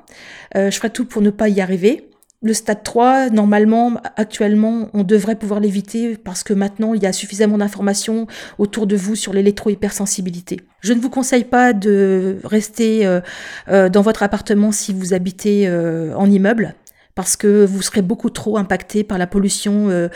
Je 0.55 0.69
ferai 0.69 0.89
tout 0.89 1.05
pour 1.05 1.22
ne 1.22 1.29
pas 1.31 1.50
y 1.50 1.62
arriver. 1.62 2.10
Le 2.43 2.53
stade 2.53 2.83
3, 2.83 3.29
normalement, 3.29 3.93
actuellement, 4.17 4.89
on 4.93 5.03
devrait 5.03 5.36
pouvoir 5.36 5.62
l'éviter 5.62 6.17
parce 6.17 6.43
que 6.43 6.53
maintenant, 6.53 6.93
il 6.93 7.01
y 7.01 7.05
a 7.05 7.13
suffisamment 7.13 7.57
d'informations 7.57 8.27
autour 8.60 8.86
de 8.86 8.98
vous 8.98 9.15
sur 9.15 9.33
l'électro-hypersensibilité. 9.33 10.60
Je 10.81 10.91
ne 10.91 11.00
vous 11.00 11.10
conseille 11.10 11.45
pas 11.45 11.72
de 11.72 12.38
rester 12.43 13.19
dans 13.67 14.01
votre 14.01 14.22
appartement 14.24 14.74
si 14.74 14.93
vous 14.93 15.13
habitez 15.13 15.72
en 15.72 16.29
immeuble 16.29 16.75
parce 17.15 17.36
que 17.36 17.65
vous 17.65 17.82
serez 17.82 18.01
beaucoup 18.01 18.29
trop 18.29 18.58
impacté 18.58 19.03
par 19.03 19.17
la 19.17 19.27
pollution 19.27 19.89
euh, 19.89 20.10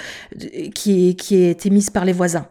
qui, 0.73 1.15
est, 1.31 1.65
émise 1.65 1.89
par 1.89 2.05
les 2.05 2.13
voisins. 2.13 2.47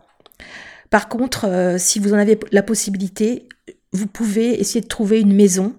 Par 0.90 1.08
contre, 1.08 1.46
euh, 1.46 1.78
si 1.78 1.98
vous 1.98 2.14
en 2.14 2.18
avez 2.18 2.38
la 2.52 2.62
possibilité, 2.62 3.48
vous 3.92 4.06
pouvez 4.06 4.60
essayer 4.60 4.80
de 4.80 4.86
trouver 4.86 5.20
une 5.20 5.34
maison 5.34 5.74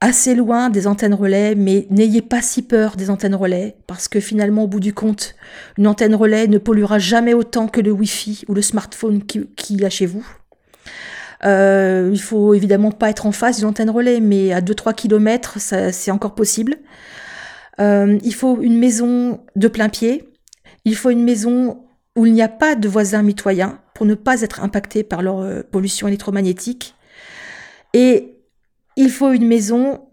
assez 0.00 0.34
loin 0.34 0.70
des 0.70 0.86
antennes 0.86 1.14
relais, 1.14 1.54
mais 1.56 1.86
n'ayez 1.90 2.22
pas 2.22 2.40
si 2.40 2.62
peur 2.62 2.94
des 2.94 3.10
antennes 3.10 3.34
relais, 3.34 3.76
parce 3.86 4.06
que 4.06 4.20
finalement, 4.20 4.64
au 4.64 4.68
bout 4.68 4.80
du 4.80 4.94
compte, 4.94 5.34
une 5.76 5.88
antenne 5.88 6.14
relais 6.14 6.46
ne 6.46 6.58
polluera 6.58 6.98
jamais 6.98 7.34
autant 7.34 7.66
que 7.66 7.80
le 7.80 7.90
Wi-Fi 7.90 8.44
ou 8.48 8.54
le 8.54 8.62
smartphone 8.62 9.24
qu'il 9.24 9.48
qui 9.56 9.84
a 9.84 9.90
chez 9.90 10.06
vous. 10.06 10.24
Euh, 11.44 12.10
il 12.12 12.20
faut 12.20 12.54
évidemment 12.54 12.90
pas 12.90 13.10
être 13.10 13.26
en 13.26 13.32
face 13.32 13.58
d'une 13.58 13.66
antenne 13.66 13.90
relais, 13.90 14.20
mais 14.20 14.52
à 14.52 14.60
2-3 14.60 14.94
km, 14.94 15.58
c'est 15.58 16.10
encore 16.10 16.34
possible. 16.34 16.76
Euh, 17.80 18.18
il 18.22 18.34
faut 18.34 18.60
une 18.60 18.78
maison 18.78 19.40
de 19.56 19.68
plein 19.68 19.88
pied. 19.88 20.28
Il 20.84 20.96
faut 20.96 21.10
une 21.10 21.24
maison 21.24 21.84
où 22.16 22.26
il 22.26 22.32
n'y 22.32 22.42
a 22.42 22.48
pas 22.48 22.74
de 22.74 22.88
voisins 22.88 23.22
mitoyens 23.22 23.80
pour 23.94 24.06
ne 24.06 24.14
pas 24.14 24.42
être 24.42 24.62
impacté 24.62 25.02
par 25.02 25.22
leur 25.22 25.40
euh, 25.40 25.62
pollution 25.62 26.08
électromagnétique. 26.08 26.94
Et 27.94 28.36
il 28.96 29.10
faut 29.10 29.32
une 29.32 29.46
maison 29.46 30.08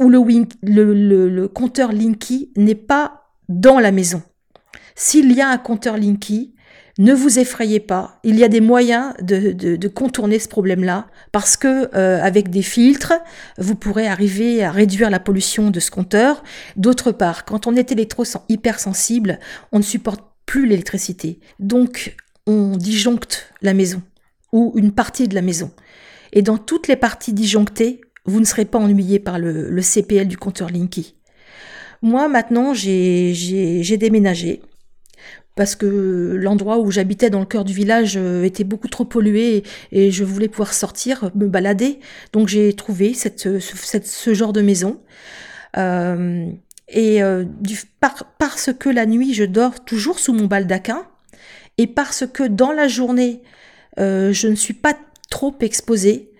où 0.00 0.08
le, 0.08 1.28
le 1.28 1.48
compteur 1.48 1.92
Linky 1.92 2.52
n'est 2.56 2.74
pas 2.74 3.30
dans 3.48 3.78
la 3.78 3.92
maison. 3.92 4.22
S'il 4.94 5.32
y 5.32 5.40
a 5.40 5.48
un 5.48 5.58
compteur 5.58 5.96
Linky, 5.96 6.55
ne 6.98 7.12
vous 7.12 7.38
effrayez 7.38 7.80
pas, 7.80 8.18
il 8.24 8.36
y 8.36 8.44
a 8.44 8.48
des 8.48 8.60
moyens 8.60 9.12
de, 9.20 9.88
contourner 9.88 10.38
ce 10.38 10.48
problème-là 10.48 11.06
parce 11.30 11.56
que 11.56 11.94
euh, 11.94 12.22
avec 12.22 12.48
des 12.48 12.62
filtres, 12.62 13.12
vous 13.58 13.74
pourrez 13.74 14.06
arriver 14.06 14.64
à 14.64 14.70
réduire 14.70 15.10
la 15.10 15.20
pollution 15.20 15.70
de 15.70 15.78
ce 15.78 15.90
compteur. 15.90 16.42
D'autre 16.76 17.12
part, 17.12 17.44
quand 17.44 17.66
on 17.66 17.76
est 17.76 17.92
électro 17.92 18.24
hypersensible, 18.48 19.38
on 19.72 19.78
ne 19.78 19.84
supporte 19.84 20.24
plus 20.46 20.66
l'électricité. 20.66 21.38
Donc, 21.58 22.16
on 22.46 22.76
disjoncte 22.76 23.52
la 23.60 23.74
maison 23.74 24.02
ou 24.52 24.72
une 24.76 24.92
partie 24.92 25.28
de 25.28 25.34
la 25.34 25.42
maison. 25.42 25.70
Et 26.32 26.40
dans 26.40 26.56
toutes 26.56 26.88
les 26.88 26.96
parties 26.96 27.34
disjonctées, 27.34 28.00
vous 28.24 28.40
ne 28.40 28.44
serez 28.46 28.64
pas 28.64 28.78
ennuyé 28.78 29.18
par 29.18 29.38
le 29.38 29.82
CPL 29.82 30.28
du 30.28 30.36
compteur 30.36 30.70
Linky. 30.70 31.16
Moi, 32.02 32.28
maintenant, 32.28 32.74
j'ai 32.74 33.96
déménagé 33.98 34.62
parce 35.56 35.74
que 35.74 36.36
l'endroit 36.38 36.78
où 36.78 36.90
j'habitais 36.90 37.30
dans 37.30 37.40
le 37.40 37.46
cœur 37.46 37.64
du 37.64 37.72
village 37.72 38.16
euh, 38.16 38.44
était 38.44 38.62
beaucoup 38.62 38.88
trop 38.88 39.06
pollué 39.06 39.64
et, 39.90 40.10
je 40.12 40.22
voulais 40.22 40.48
pouvoir 40.48 40.72
sortir, 40.74 41.30
me 41.34 41.48
balader. 41.48 41.98
Donc 42.32 42.46
j'ai 42.46 42.72
trouvé 42.74 43.14
cette, 43.14 43.40
ce, 43.40 44.34
genre 44.34 44.52
de 44.52 44.60
maison. 44.60 45.00
Euh, 45.78 46.46
et 46.88 47.22
euh, 47.22 47.44
parce 48.38 48.70
que 48.78 48.90
la 48.90 49.06
nuit, 49.06 49.34
je 49.34 49.44
dors 49.44 49.82
toujours 49.84 50.18
sous 50.18 50.34
mon 50.34 50.44
baldaquin 50.44 51.06
et 51.78 51.86
parce 51.86 52.24
que 52.26 52.44
dans 52.44 52.70
la 52.70 52.86
journée, 52.86 53.42
je 53.98 54.46
ne 54.46 54.54
suis 54.54 54.74
pas 54.74 54.94
trop 55.30 55.54
exposée, 55.60 56.30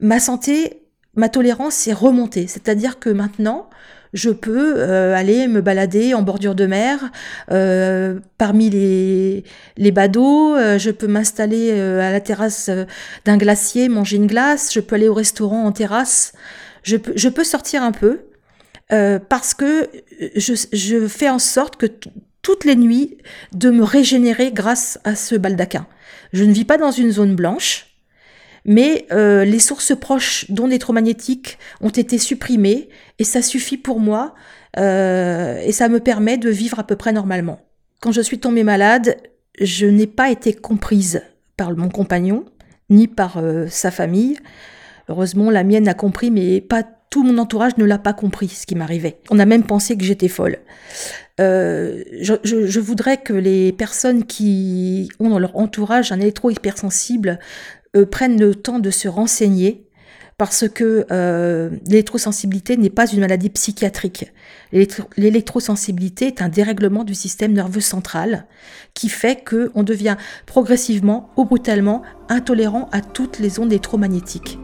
ma 0.00 0.18
santé, 0.18 0.82
ma 1.14 1.28
tolérance 1.28 1.86
est 1.86 1.92
remontée. 1.92 2.46
C'est-à-dire 2.46 2.98
que 2.98 3.10
maintenant, 3.10 3.68
je 4.16 4.30
peux 4.30 4.74
euh, 4.78 5.14
aller 5.14 5.46
me 5.46 5.60
balader 5.60 6.14
en 6.14 6.22
bordure 6.22 6.54
de 6.54 6.66
mer, 6.66 7.10
euh, 7.52 8.18
parmi 8.38 8.70
les, 8.70 9.44
les 9.76 9.92
badauds, 9.92 10.56
euh, 10.56 10.78
je 10.78 10.90
peux 10.90 11.06
m'installer 11.06 11.70
à 11.70 12.10
la 12.10 12.20
terrasse 12.20 12.70
d'un 13.26 13.36
glacier, 13.36 13.88
manger 13.88 14.16
une 14.16 14.26
glace, 14.26 14.72
je 14.72 14.80
peux 14.80 14.96
aller 14.96 15.08
au 15.08 15.14
restaurant 15.14 15.64
en 15.64 15.72
terrasse, 15.72 16.32
je 16.82 16.96
peux, 16.96 17.12
je 17.14 17.28
peux 17.28 17.44
sortir 17.44 17.82
un 17.82 17.92
peu, 17.92 18.20
parce 18.88 19.52
que 19.52 19.88
je, 20.36 20.54
je, 20.72 21.08
fais 21.08 21.28
en 21.28 21.40
sorte 21.40 21.76
que 21.76 21.86
toutes 22.40 22.64
les 22.64 22.76
nuits 22.76 23.18
de 23.52 23.70
me 23.70 23.82
régénérer 23.82 24.52
grâce 24.52 24.98
à 25.04 25.16
ce 25.16 25.34
baldaquin. 25.34 25.86
Je 26.32 26.44
ne 26.44 26.52
vis 26.52 26.64
pas 26.64 26.78
dans 26.78 26.92
une 26.92 27.10
zone 27.10 27.34
blanche, 27.34 27.95
mais 28.66 29.06
euh, 29.12 29.44
les 29.44 29.60
sources 29.60 29.94
proches 29.96 30.50
d'ondes 30.50 30.70
électromagnétiques 30.70 31.58
ont 31.80 31.88
été 31.88 32.18
supprimées 32.18 32.88
et 33.18 33.24
ça 33.24 33.40
suffit 33.40 33.78
pour 33.78 34.00
moi 34.00 34.34
euh, 34.76 35.60
et 35.60 35.72
ça 35.72 35.88
me 35.88 36.00
permet 36.00 36.36
de 36.36 36.50
vivre 36.50 36.80
à 36.80 36.84
peu 36.84 36.96
près 36.96 37.12
normalement. 37.12 37.60
Quand 38.00 38.12
je 38.12 38.20
suis 38.20 38.40
tombée 38.40 38.64
malade, 38.64 39.16
je 39.60 39.86
n'ai 39.86 40.08
pas 40.08 40.30
été 40.30 40.52
comprise 40.52 41.22
par 41.56 41.74
mon 41.74 41.88
compagnon 41.88 42.44
ni 42.90 43.06
par 43.06 43.38
euh, 43.38 43.66
sa 43.68 43.90
famille. 43.90 44.36
Heureusement, 45.08 45.50
la 45.50 45.62
mienne 45.64 45.88
a 45.88 45.94
compris, 45.94 46.32
mais 46.32 46.60
pas 46.60 46.82
tout 47.08 47.22
mon 47.22 47.38
entourage 47.38 47.76
ne 47.78 47.84
l'a 47.84 47.98
pas 47.98 48.12
compris 48.12 48.48
ce 48.48 48.66
qui 48.66 48.74
m'arrivait. 48.74 49.18
On 49.30 49.38
a 49.38 49.46
même 49.46 49.62
pensé 49.62 49.96
que 49.96 50.04
j'étais 50.04 50.28
folle. 50.28 50.58
je, 51.38 52.34
je, 52.42 52.80
voudrais 52.80 53.16
que 53.18 53.32
les 53.32 53.72
personnes 53.72 54.24
qui 54.24 55.08
ont 55.20 55.30
dans 55.30 55.38
leur 55.38 55.56
entourage 55.56 56.10
un 56.10 56.18
électro-hypersensible 56.18 57.38
prennent 58.10 58.38
le 58.38 58.54
temps 58.54 58.78
de 58.78 58.90
se 58.90 59.08
renseigner 59.08 59.86
parce 60.38 60.68
que 60.68 61.06
euh, 61.10 61.70
l'électrosensibilité 61.86 62.76
n'est 62.76 62.90
pas 62.90 63.10
une 63.10 63.20
maladie 63.20 63.48
psychiatrique. 63.48 64.32
L'électrosensibilité 65.16 66.26
est 66.26 66.42
un 66.42 66.50
dérèglement 66.50 67.04
du 67.04 67.14
système 67.14 67.52
nerveux 67.52 67.80
central 67.80 68.46
qui 68.92 69.08
fait 69.08 69.42
qu'on 69.48 69.82
devient 69.82 70.16
progressivement 70.44 71.30
ou 71.36 71.46
brutalement 71.46 72.02
intolérant 72.28 72.88
à 72.92 73.00
toutes 73.00 73.38
les 73.38 73.58
ondes 73.58 73.72
électromagnétiques. 73.72 74.58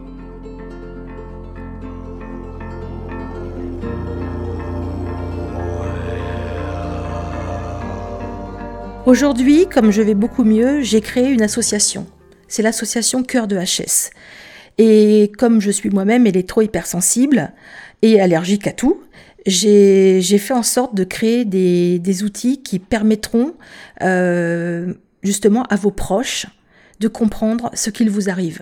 Aujourd'hui, 9.05 9.67
comme 9.67 9.91
je 9.91 10.01
vais 10.01 10.13
beaucoup 10.13 10.43
mieux, 10.43 10.81
j'ai 10.81 11.01
créé 11.01 11.29
une 11.29 11.41
association 11.41 12.05
c'est 12.53 12.61
l'association 12.61 13.23
Cœur 13.23 13.47
de 13.47 13.57
HS. 13.57 14.11
Et 14.77 15.31
comme 15.39 15.59
je 15.59 15.71
suis 15.71 15.89
moi-même 15.89 16.27
électro-hypersensible 16.27 17.51
et 18.03 18.21
allergique 18.21 18.67
à 18.67 18.71
tout, 18.71 19.01
j'ai 19.47 20.21
fait 20.21 20.53
en 20.53 20.61
sorte 20.61 20.93
de 20.93 21.03
créer 21.03 21.45
des, 21.45 22.23
outils 22.23 22.61
qui 22.61 22.77
permettront 22.77 23.55
euh, 24.03 24.93
justement 25.23 25.63
à 25.63 25.75
vos 25.77 25.89
proches 25.89 26.45
de 26.99 27.07
comprendre 27.07 27.71
ce 27.73 27.89
qu'il 27.89 28.11
vous 28.11 28.29
arrive. 28.29 28.61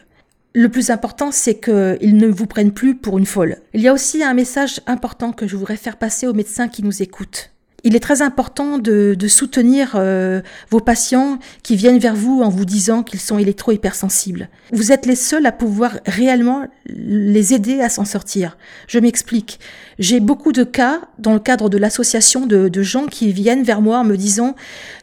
Le 0.54 0.70
plus 0.70 0.90
important, 0.90 1.32
c'est 1.32 1.60
qu'ils 1.60 2.16
ne 2.16 2.28
vous 2.28 2.48
prennent 2.48 2.74
plus 2.74 2.96
pour 2.96 3.18
une 3.18 3.26
folle. 3.26 3.58
Il 3.74 3.82
y 3.82 3.90
a 3.90 3.94
aussi 3.94 4.24
un 4.24 4.34
message 4.34 4.80
important 4.88 5.34
que 5.34 5.48
je 5.48 5.58
voudrais 5.58 5.76
faire 5.76 5.98
passer 5.98 6.28
aux 6.28 6.34
médecins 6.34 6.70
qui 6.70 6.82
nous 6.82 7.02
écoutent 7.02 7.51
il 7.84 7.96
est 7.96 8.00
très 8.00 8.22
important 8.22 8.78
de, 8.78 9.16
soutenir 9.28 9.94
euh, 9.96 10.42
vos 10.70 10.80
patients 10.80 11.40
qui 11.64 11.76
viennent 11.76 12.00
vers 12.00 12.16
vous 12.16 12.42
en 12.42 12.50
vous 12.50 12.66
disant 12.66 13.02
qu'ils 13.02 13.20
sont 13.20 13.38
électro-hypersensibles. 13.38 14.50
Vous 14.72 14.92
êtes 14.92 15.06
les 15.06 15.16
seuls 15.16 15.46
à 15.46 15.52
pouvoir 15.52 15.98
réellement 16.06 16.68
les 16.86 17.54
aider 17.54 17.82
à 17.82 17.90
s'en 17.90 18.06
sortir. 18.06 18.58
Je 18.88 19.00
m'explique. 19.00 19.60
J'ai 20.00 20.20
beaucoup 20.20 20.52
de 20.52 20.64
cas 20.64 21.02
dans 21.18 21.34
le 21.34 21.40
cadre 21.40 21.70
de 21.70 21.78
l'association 21.78 22.46
de, 22.46 22.68
de, 22.68 22.82
gens 22.84 23.06
qui 23.06 23.32
viennent 23.32 23.64
vers 23.64 23.82
moi 23.82 24.00
en 24.00 24.04
me 24.04 24.18
disant 24.18 24.56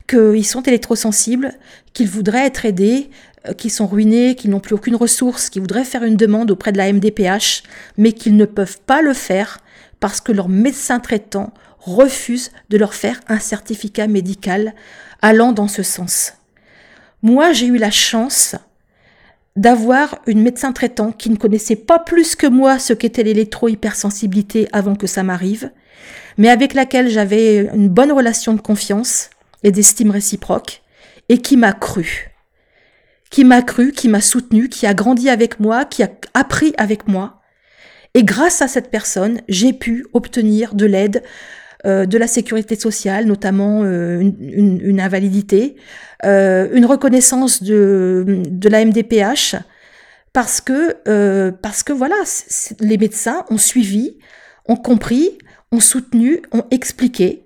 qu'ils 0.08 0.46
sont 0.46 0.62
électrosensibles, 0.62 1.52
qu'ils 1.92 2.08
voudraient 2.08 2.46
être 2.46 2.64
aidés, 2.64 3.10
euh, 3.46 3.52
qu'ils 3.52 3.70
sont 3.70 3.86
ruinés, 3.86 4.34
qu'ils 4.34 4.50
n'ont 4.50 4.60
plus 4.60 4.74
aucune 4.74 4.96
ressource, 4.96 5.50
qu'ils 5.50 5.62
voudraient 5.62 5.84
faire 5.84 6.04
une 6.04 6.16
demande 6.16 6.50
auprès 6.50 6.72
de 6.72 6.78
la 6.78 6.92
MDPH, 6.92 7.62
mais 7.96 8.12
qu'ils 8.12 8.36
ne 8.36 8.44
peuvent 8.44 8.78
pas 8.86 9.02
le 9.02 9.14
faire 9.14 9.58
parce 10.00 10.20
que 10.20 10.32
leur 10.32 10.48
médecin 10.48 11.00
traitant 11.00 11.52
refuse 11.88 12.50
de 12.70 12.78
leur 12.78 12.94
faire 12.94 13.20
un 13.28 13.38
certificat 13.38 14.06
médical 14.06 14.74
allant 15.22 15.52
dans 15.52 15.68
ce 15.68 15.82
sens. 15.82 16.34
Moi, 17.22 17.52
j'ai 17.52 17.66
eu 17.66 17.78
la 17.78 17.90
chance 17.90 18.54
d'avoir 19.56 20.20
une 20.26 20.40
médecin 20.40 20.72
traitant 20.72 21.10
qui 21.10 21.30
ne 21.30 21.36
connaissait 21.36 21.76
pas 21.76 21.98
plus 21.98 22.36
que 22.36 22.46
moi 22.46 22.78
ce 22.78 22.92
qu'était 22.92 23.24
l'électro-hypersensibilité 23.24 24.68
avant 24.72 24.94
que 24.94 25.08
ça 25.08 25.24
m'arrive, 25.24 25.72
mais 26.36 26.48
avec 26.48 26.74
laquelle 26.74 27.10
j'avais 27.10 27.68
une 27.74 27.88
bonne 27.88 28.12
relation 28.12 28.54
de 28.54 28.60
confiance 28.60 29.30
et 29.64 29.72
d'estime 29.72 30.12
réciproque, 30.12 30.82
et 31.28 31.38
qui 31.38 31.56
m'a 31.56 31.72
cru. 31.72 32.30
Qui 33.30 33.44
m'a 33.44 33.62
cru, 33.62 33.90
qui 33.90 34.08
m'a 34.08 34.20
soutenu, 34.20 34.68
qui 34.68 34.86
a 34.86 34.94
grandi 34.94 35.28
avec 35.28 35.58
moi, 35.58 35.84
qui 35.84 36.04
a 36.04 36.10
appris 36.34 36.72
avec 36.78 37.08
moi. 37.08 37.40
Et 38.14 38.22
grâce 38.22 38.62
à 38.62 38.68
cette 38.68 38.90
personne, 38.90 39.42
j'ai 39.48 39.72
pu 39.72 40.06
obtenir 40.12 40.74
de 40.74 40.86
l'aide 40.86 41.24
euh, 41.86 42.06
de 42.06 42.18
la 42.18 42.26
sécurité 42.26 42.74
sociale, 42.74 43.26
notamment 43.26 43.84
euh, 43.84 44.20
une, 44.20 45.00
invalidité, 45.00 45.76
euh, 46.24 46.68
une 46.72 46.84
reconnaissance 46.84 47.62
de, 47.62 48.42
de 48.48 48.68
la 48.68 48.84
MDPH, 48.84 49.54
parce 50.32 50.60
que, 50.60 51.50
parce 51.62 51.84
que 51.84 51.92
voilà, 51.92 52.16
les 52.80 52.98
médecins 52.98 53.44
ont 53.48 53.58
suivi, 53.58 54.18
ont 54.66 54.76
compris, 54.76 55.38
ont 55.70 55.80
soutenu, 55.80 56.42
ont 56.52 56.64
expliqué. 56.72 57.44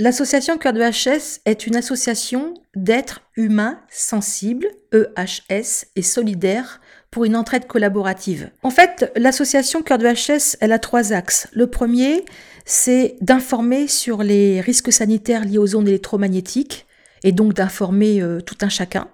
L'association 0.00 0.58
Cœur 0.58 0.72
de 0.72 0.80
HS 0.80 1.40
est 1.44 1.66
une 1.66 1.76
association 1.76 2.54
d'êtres 2.76 3.22
humains 3.36 3.80
sensibles, 3.90 4.68
EHS, 4.92 5.86
et 5.96 6.02
solidaires 6.02 6.80
pour 7.10 7.24
une 7.24 7.36
entraide 7.36 7.66
collaborative. 7.66 8.50
En 8.62 8.70
fait, 8.70 9.10
l'association 9.16 9.82
Cœur 9.82 9.98
de 9.98 10.06
HS, 10.06 10.56
elle 10.60 10.72
a 10.72 10.78
trois 10.78 11.12
axes. 11.12 11.48
Le 11.52 11.68
premier, 11.68 12.24
c'est 12.68 13.16
d'informer 13.22 13.88
sur 13.88 14.22
les 14.22 14.60
risques 14.60 14.92
sanitaires 14.92 15.46
liés 15.46 15.56
aux 15.56 15.74
ondes 15.74 15.88
électromagnétiques 15.88 16.86
et 17.24 17.32
donc 17.32 17.54
d'informer 17.54 18.20
euh, 18.20 18.42
tout 18.42 18.58
un 18.60 18.68
chacun. 18.68 19.08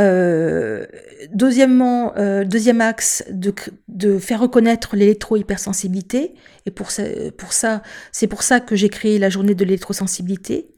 Euh, 0.00 0.84
deuxièmement, 1.32 2.12
euh, 2.18 2.44
deuxième 2.44 2.82
axe, 2.82 3.24
de, 3.30 4.18
faire 4.18 4.40
reconnaître 4.40 4.96
l'électro-hypersensibilité. 4.96 6.34
Et 6.66 6.70
pour 6.70 6.90
ça, 6.90 7.82
c'est 8.12 8.26
pour 8.26 8.42
ça 8.42 8.60
que 8.60 8.76
j'ai 8.76 8.90
créé 8.90 9.18
la 9.18 9.30
journée 9.30 9.54
de 9.54 9.64
l'électrosensibilité. 9.64 10.74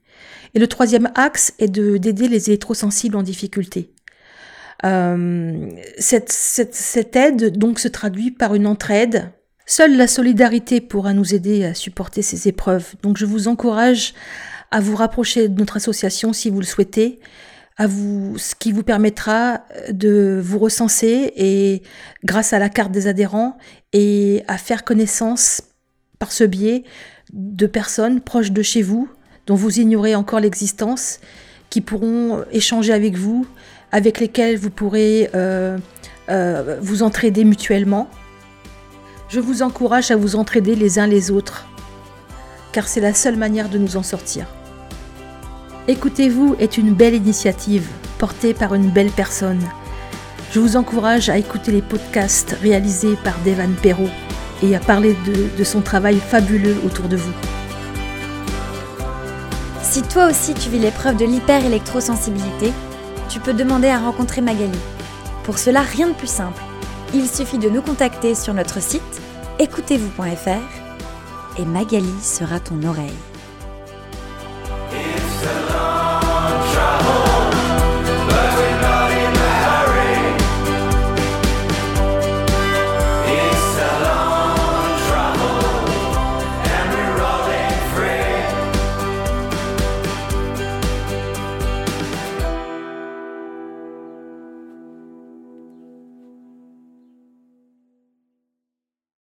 Et 0.55 0.61
le 0.61 0.69
troisième 0.69 1.11
axe 1.17 1.55
est 1.59 1.69
d'aider 1.69 2.29
les 2.29 2.51
électrosensibles 2.51 3.17
en 3.17 3.25
difficulté. 3.25 3.93
cette, 4.85 6.31
cette, 6.31 6.75
cette, 6.77 7.17
aide 7.17 7.59
donc 7.59 7.81
se 7.81 7.89
traduit 7.89 8.31
par 8.31 8.55
une 8.55 8.69
entraide 8.69 9.33
Seule 9.71 9.99
la 9.99 10.07
solidarité 10.07 10.81
pourra 10.81 11.13
nous 11.13 11.35
aider 11.35 11.63
à 11.67 11.75
supporter 11.75 12.23
ces 12.23 12.49
épreuves. 12.49 12.95
Donc 13.03 13.19
je 13.19 13.27
vous 13.27 13.49
encourage 13.49 14.15
à 14.71 14.81
vous 14.81 14.97
rapprocher 14.97 15.51
de 15.51 15.59
notre 15.59 15.77
association 15.77 16.33
si 16.33 16.49
vous 16.49 16.59
le 16.59 16.65
souhaitez, 16.65 17.21
à 17.77 17.87
vous, 17.87 18.39
ce 18.39 18.55
qui 18.55 18.73
vous 18.73 18.83
permettra 18.83 19.61
de 19.91 20.41
vous 20.43 20.59
recenser 20.59 21.35
et 21.37 21.83
grâce 22.25 22.55
à 22.55 22.59
la 22.59 22.71
carte 22.71 22.93
des 22.93 23.09
adhérents 23.09 23.59
et 23.93 24.43
à 24.49 24.57
faire 24.57 24.85
connaissance 24.85 25.61
par 26.19 26.33
ce 26.33 26.45
biais 26.45 26.85
de 27.35 27.67
personnes 27.67 28.23
proches 28.23 28.53
de 28.53 28.63
chez 28.63 28.81
vous 28.81 29.07
dont 29.47 29.55
vous 29.55 29.81
ignorez 29.81 30.15
encore 30.15 30.41
l'existence, 30.41 31.21
qui 31.69 31.83
pourront 31.83 32.43
échanger 32.53 32.95
avec 32.95 33.17
vous, 33.17 33.47
avec 33.93 34.19
lesquelles 34.19 34.57
vous 34.57 34.71
pourrez 34.71 35.29
euh, 35.35 35.77
euh, 36.31 36.79
vous 36.81 37.03
entraider 37.03 37.45
mutuellement. 37.45 38.09
Je 39.29 39.41
vous 39.41 39.61
encourage 39.61 40.11
à 40.11 40.17
vous 40.17 40.37
entraider 40.37 40.75
les 40.75 40.99
uns 40.99 41.07
les 41.07 41.31
autres, 41.31 41.67
car 42.73 42.89
c'est 42.89 43.03
la 43.03 43.13
seule 43.13 43.37
manière 43.37 43.69
de 43.69 43.77
nous 43.77 43.99
en 43.99 44.03
sortir. 44.03 44.47
Écoutez-vous 45.87 46.57
est 46.59 46.79
une 46.79 46.95
belle 46.95 47.15
initiative 47.15 47.87
portée 48.17 48.55
par 48.55 48.75
une 48.75 48.89
belle 48.89 49.11
personne. 49.11 49.61
Je 50.51 50.61
vous 50.61 50.77
encourage 50.77 51.29
à 51.29 51.37
écouter 51.37 51.73
les 51.73 51.83
podcasts 51.83 52.57
réalisés 52.63 53.17
par 53.23 53.35
Devan 53.45 53.75
Perrault 53.75 54.09
et 54.63 54.75
à 54.75 54.81
parler 54.81 55.15
de, 55.59 55.63
son 55.65 55.83
travail 55.83 56.21
fabuleux 56.21 56.77
autour 56.87 57.09
de 57.09 57.17
vous. 57.17 57.35
Si 59.83 60.01
toi 60.01 60.31
aussi 60.31 60.55
tu 60.55 60.71
vis 60.71 60.79
l'épreuve 60.79 61.19
de 61.19 61.27
l'hyper-électrosensibilité, 61.27 62.73
tu 63.29 63.41
peux 63.41 63.53
demander 63.53 63.89
à 63.89 63.99
rencontrer 63.99 64.41
Magali. 64.41 64.79
Pour 65.45 65.59
cela, 65.59 65.83
rien 65.83 66.09
de 66.09 66.15
plus 66.15 66.31
simple. 66.31 66.63
Il 67.15 67.27
suffit 67.27 67.59
de 67.59 67.71
nous 67.71 67.81
contacter 67.81 68.35
sur 68.35 68.53
notre 68.53 68.83
site 68.83 69.23
écoutez-vous.fr 69.59 71.59
et 71.59 71.65
Magali 71.65 72.13
sera 72.23 72.61
ton 72.61 72.83
oreille. 72.85 73.28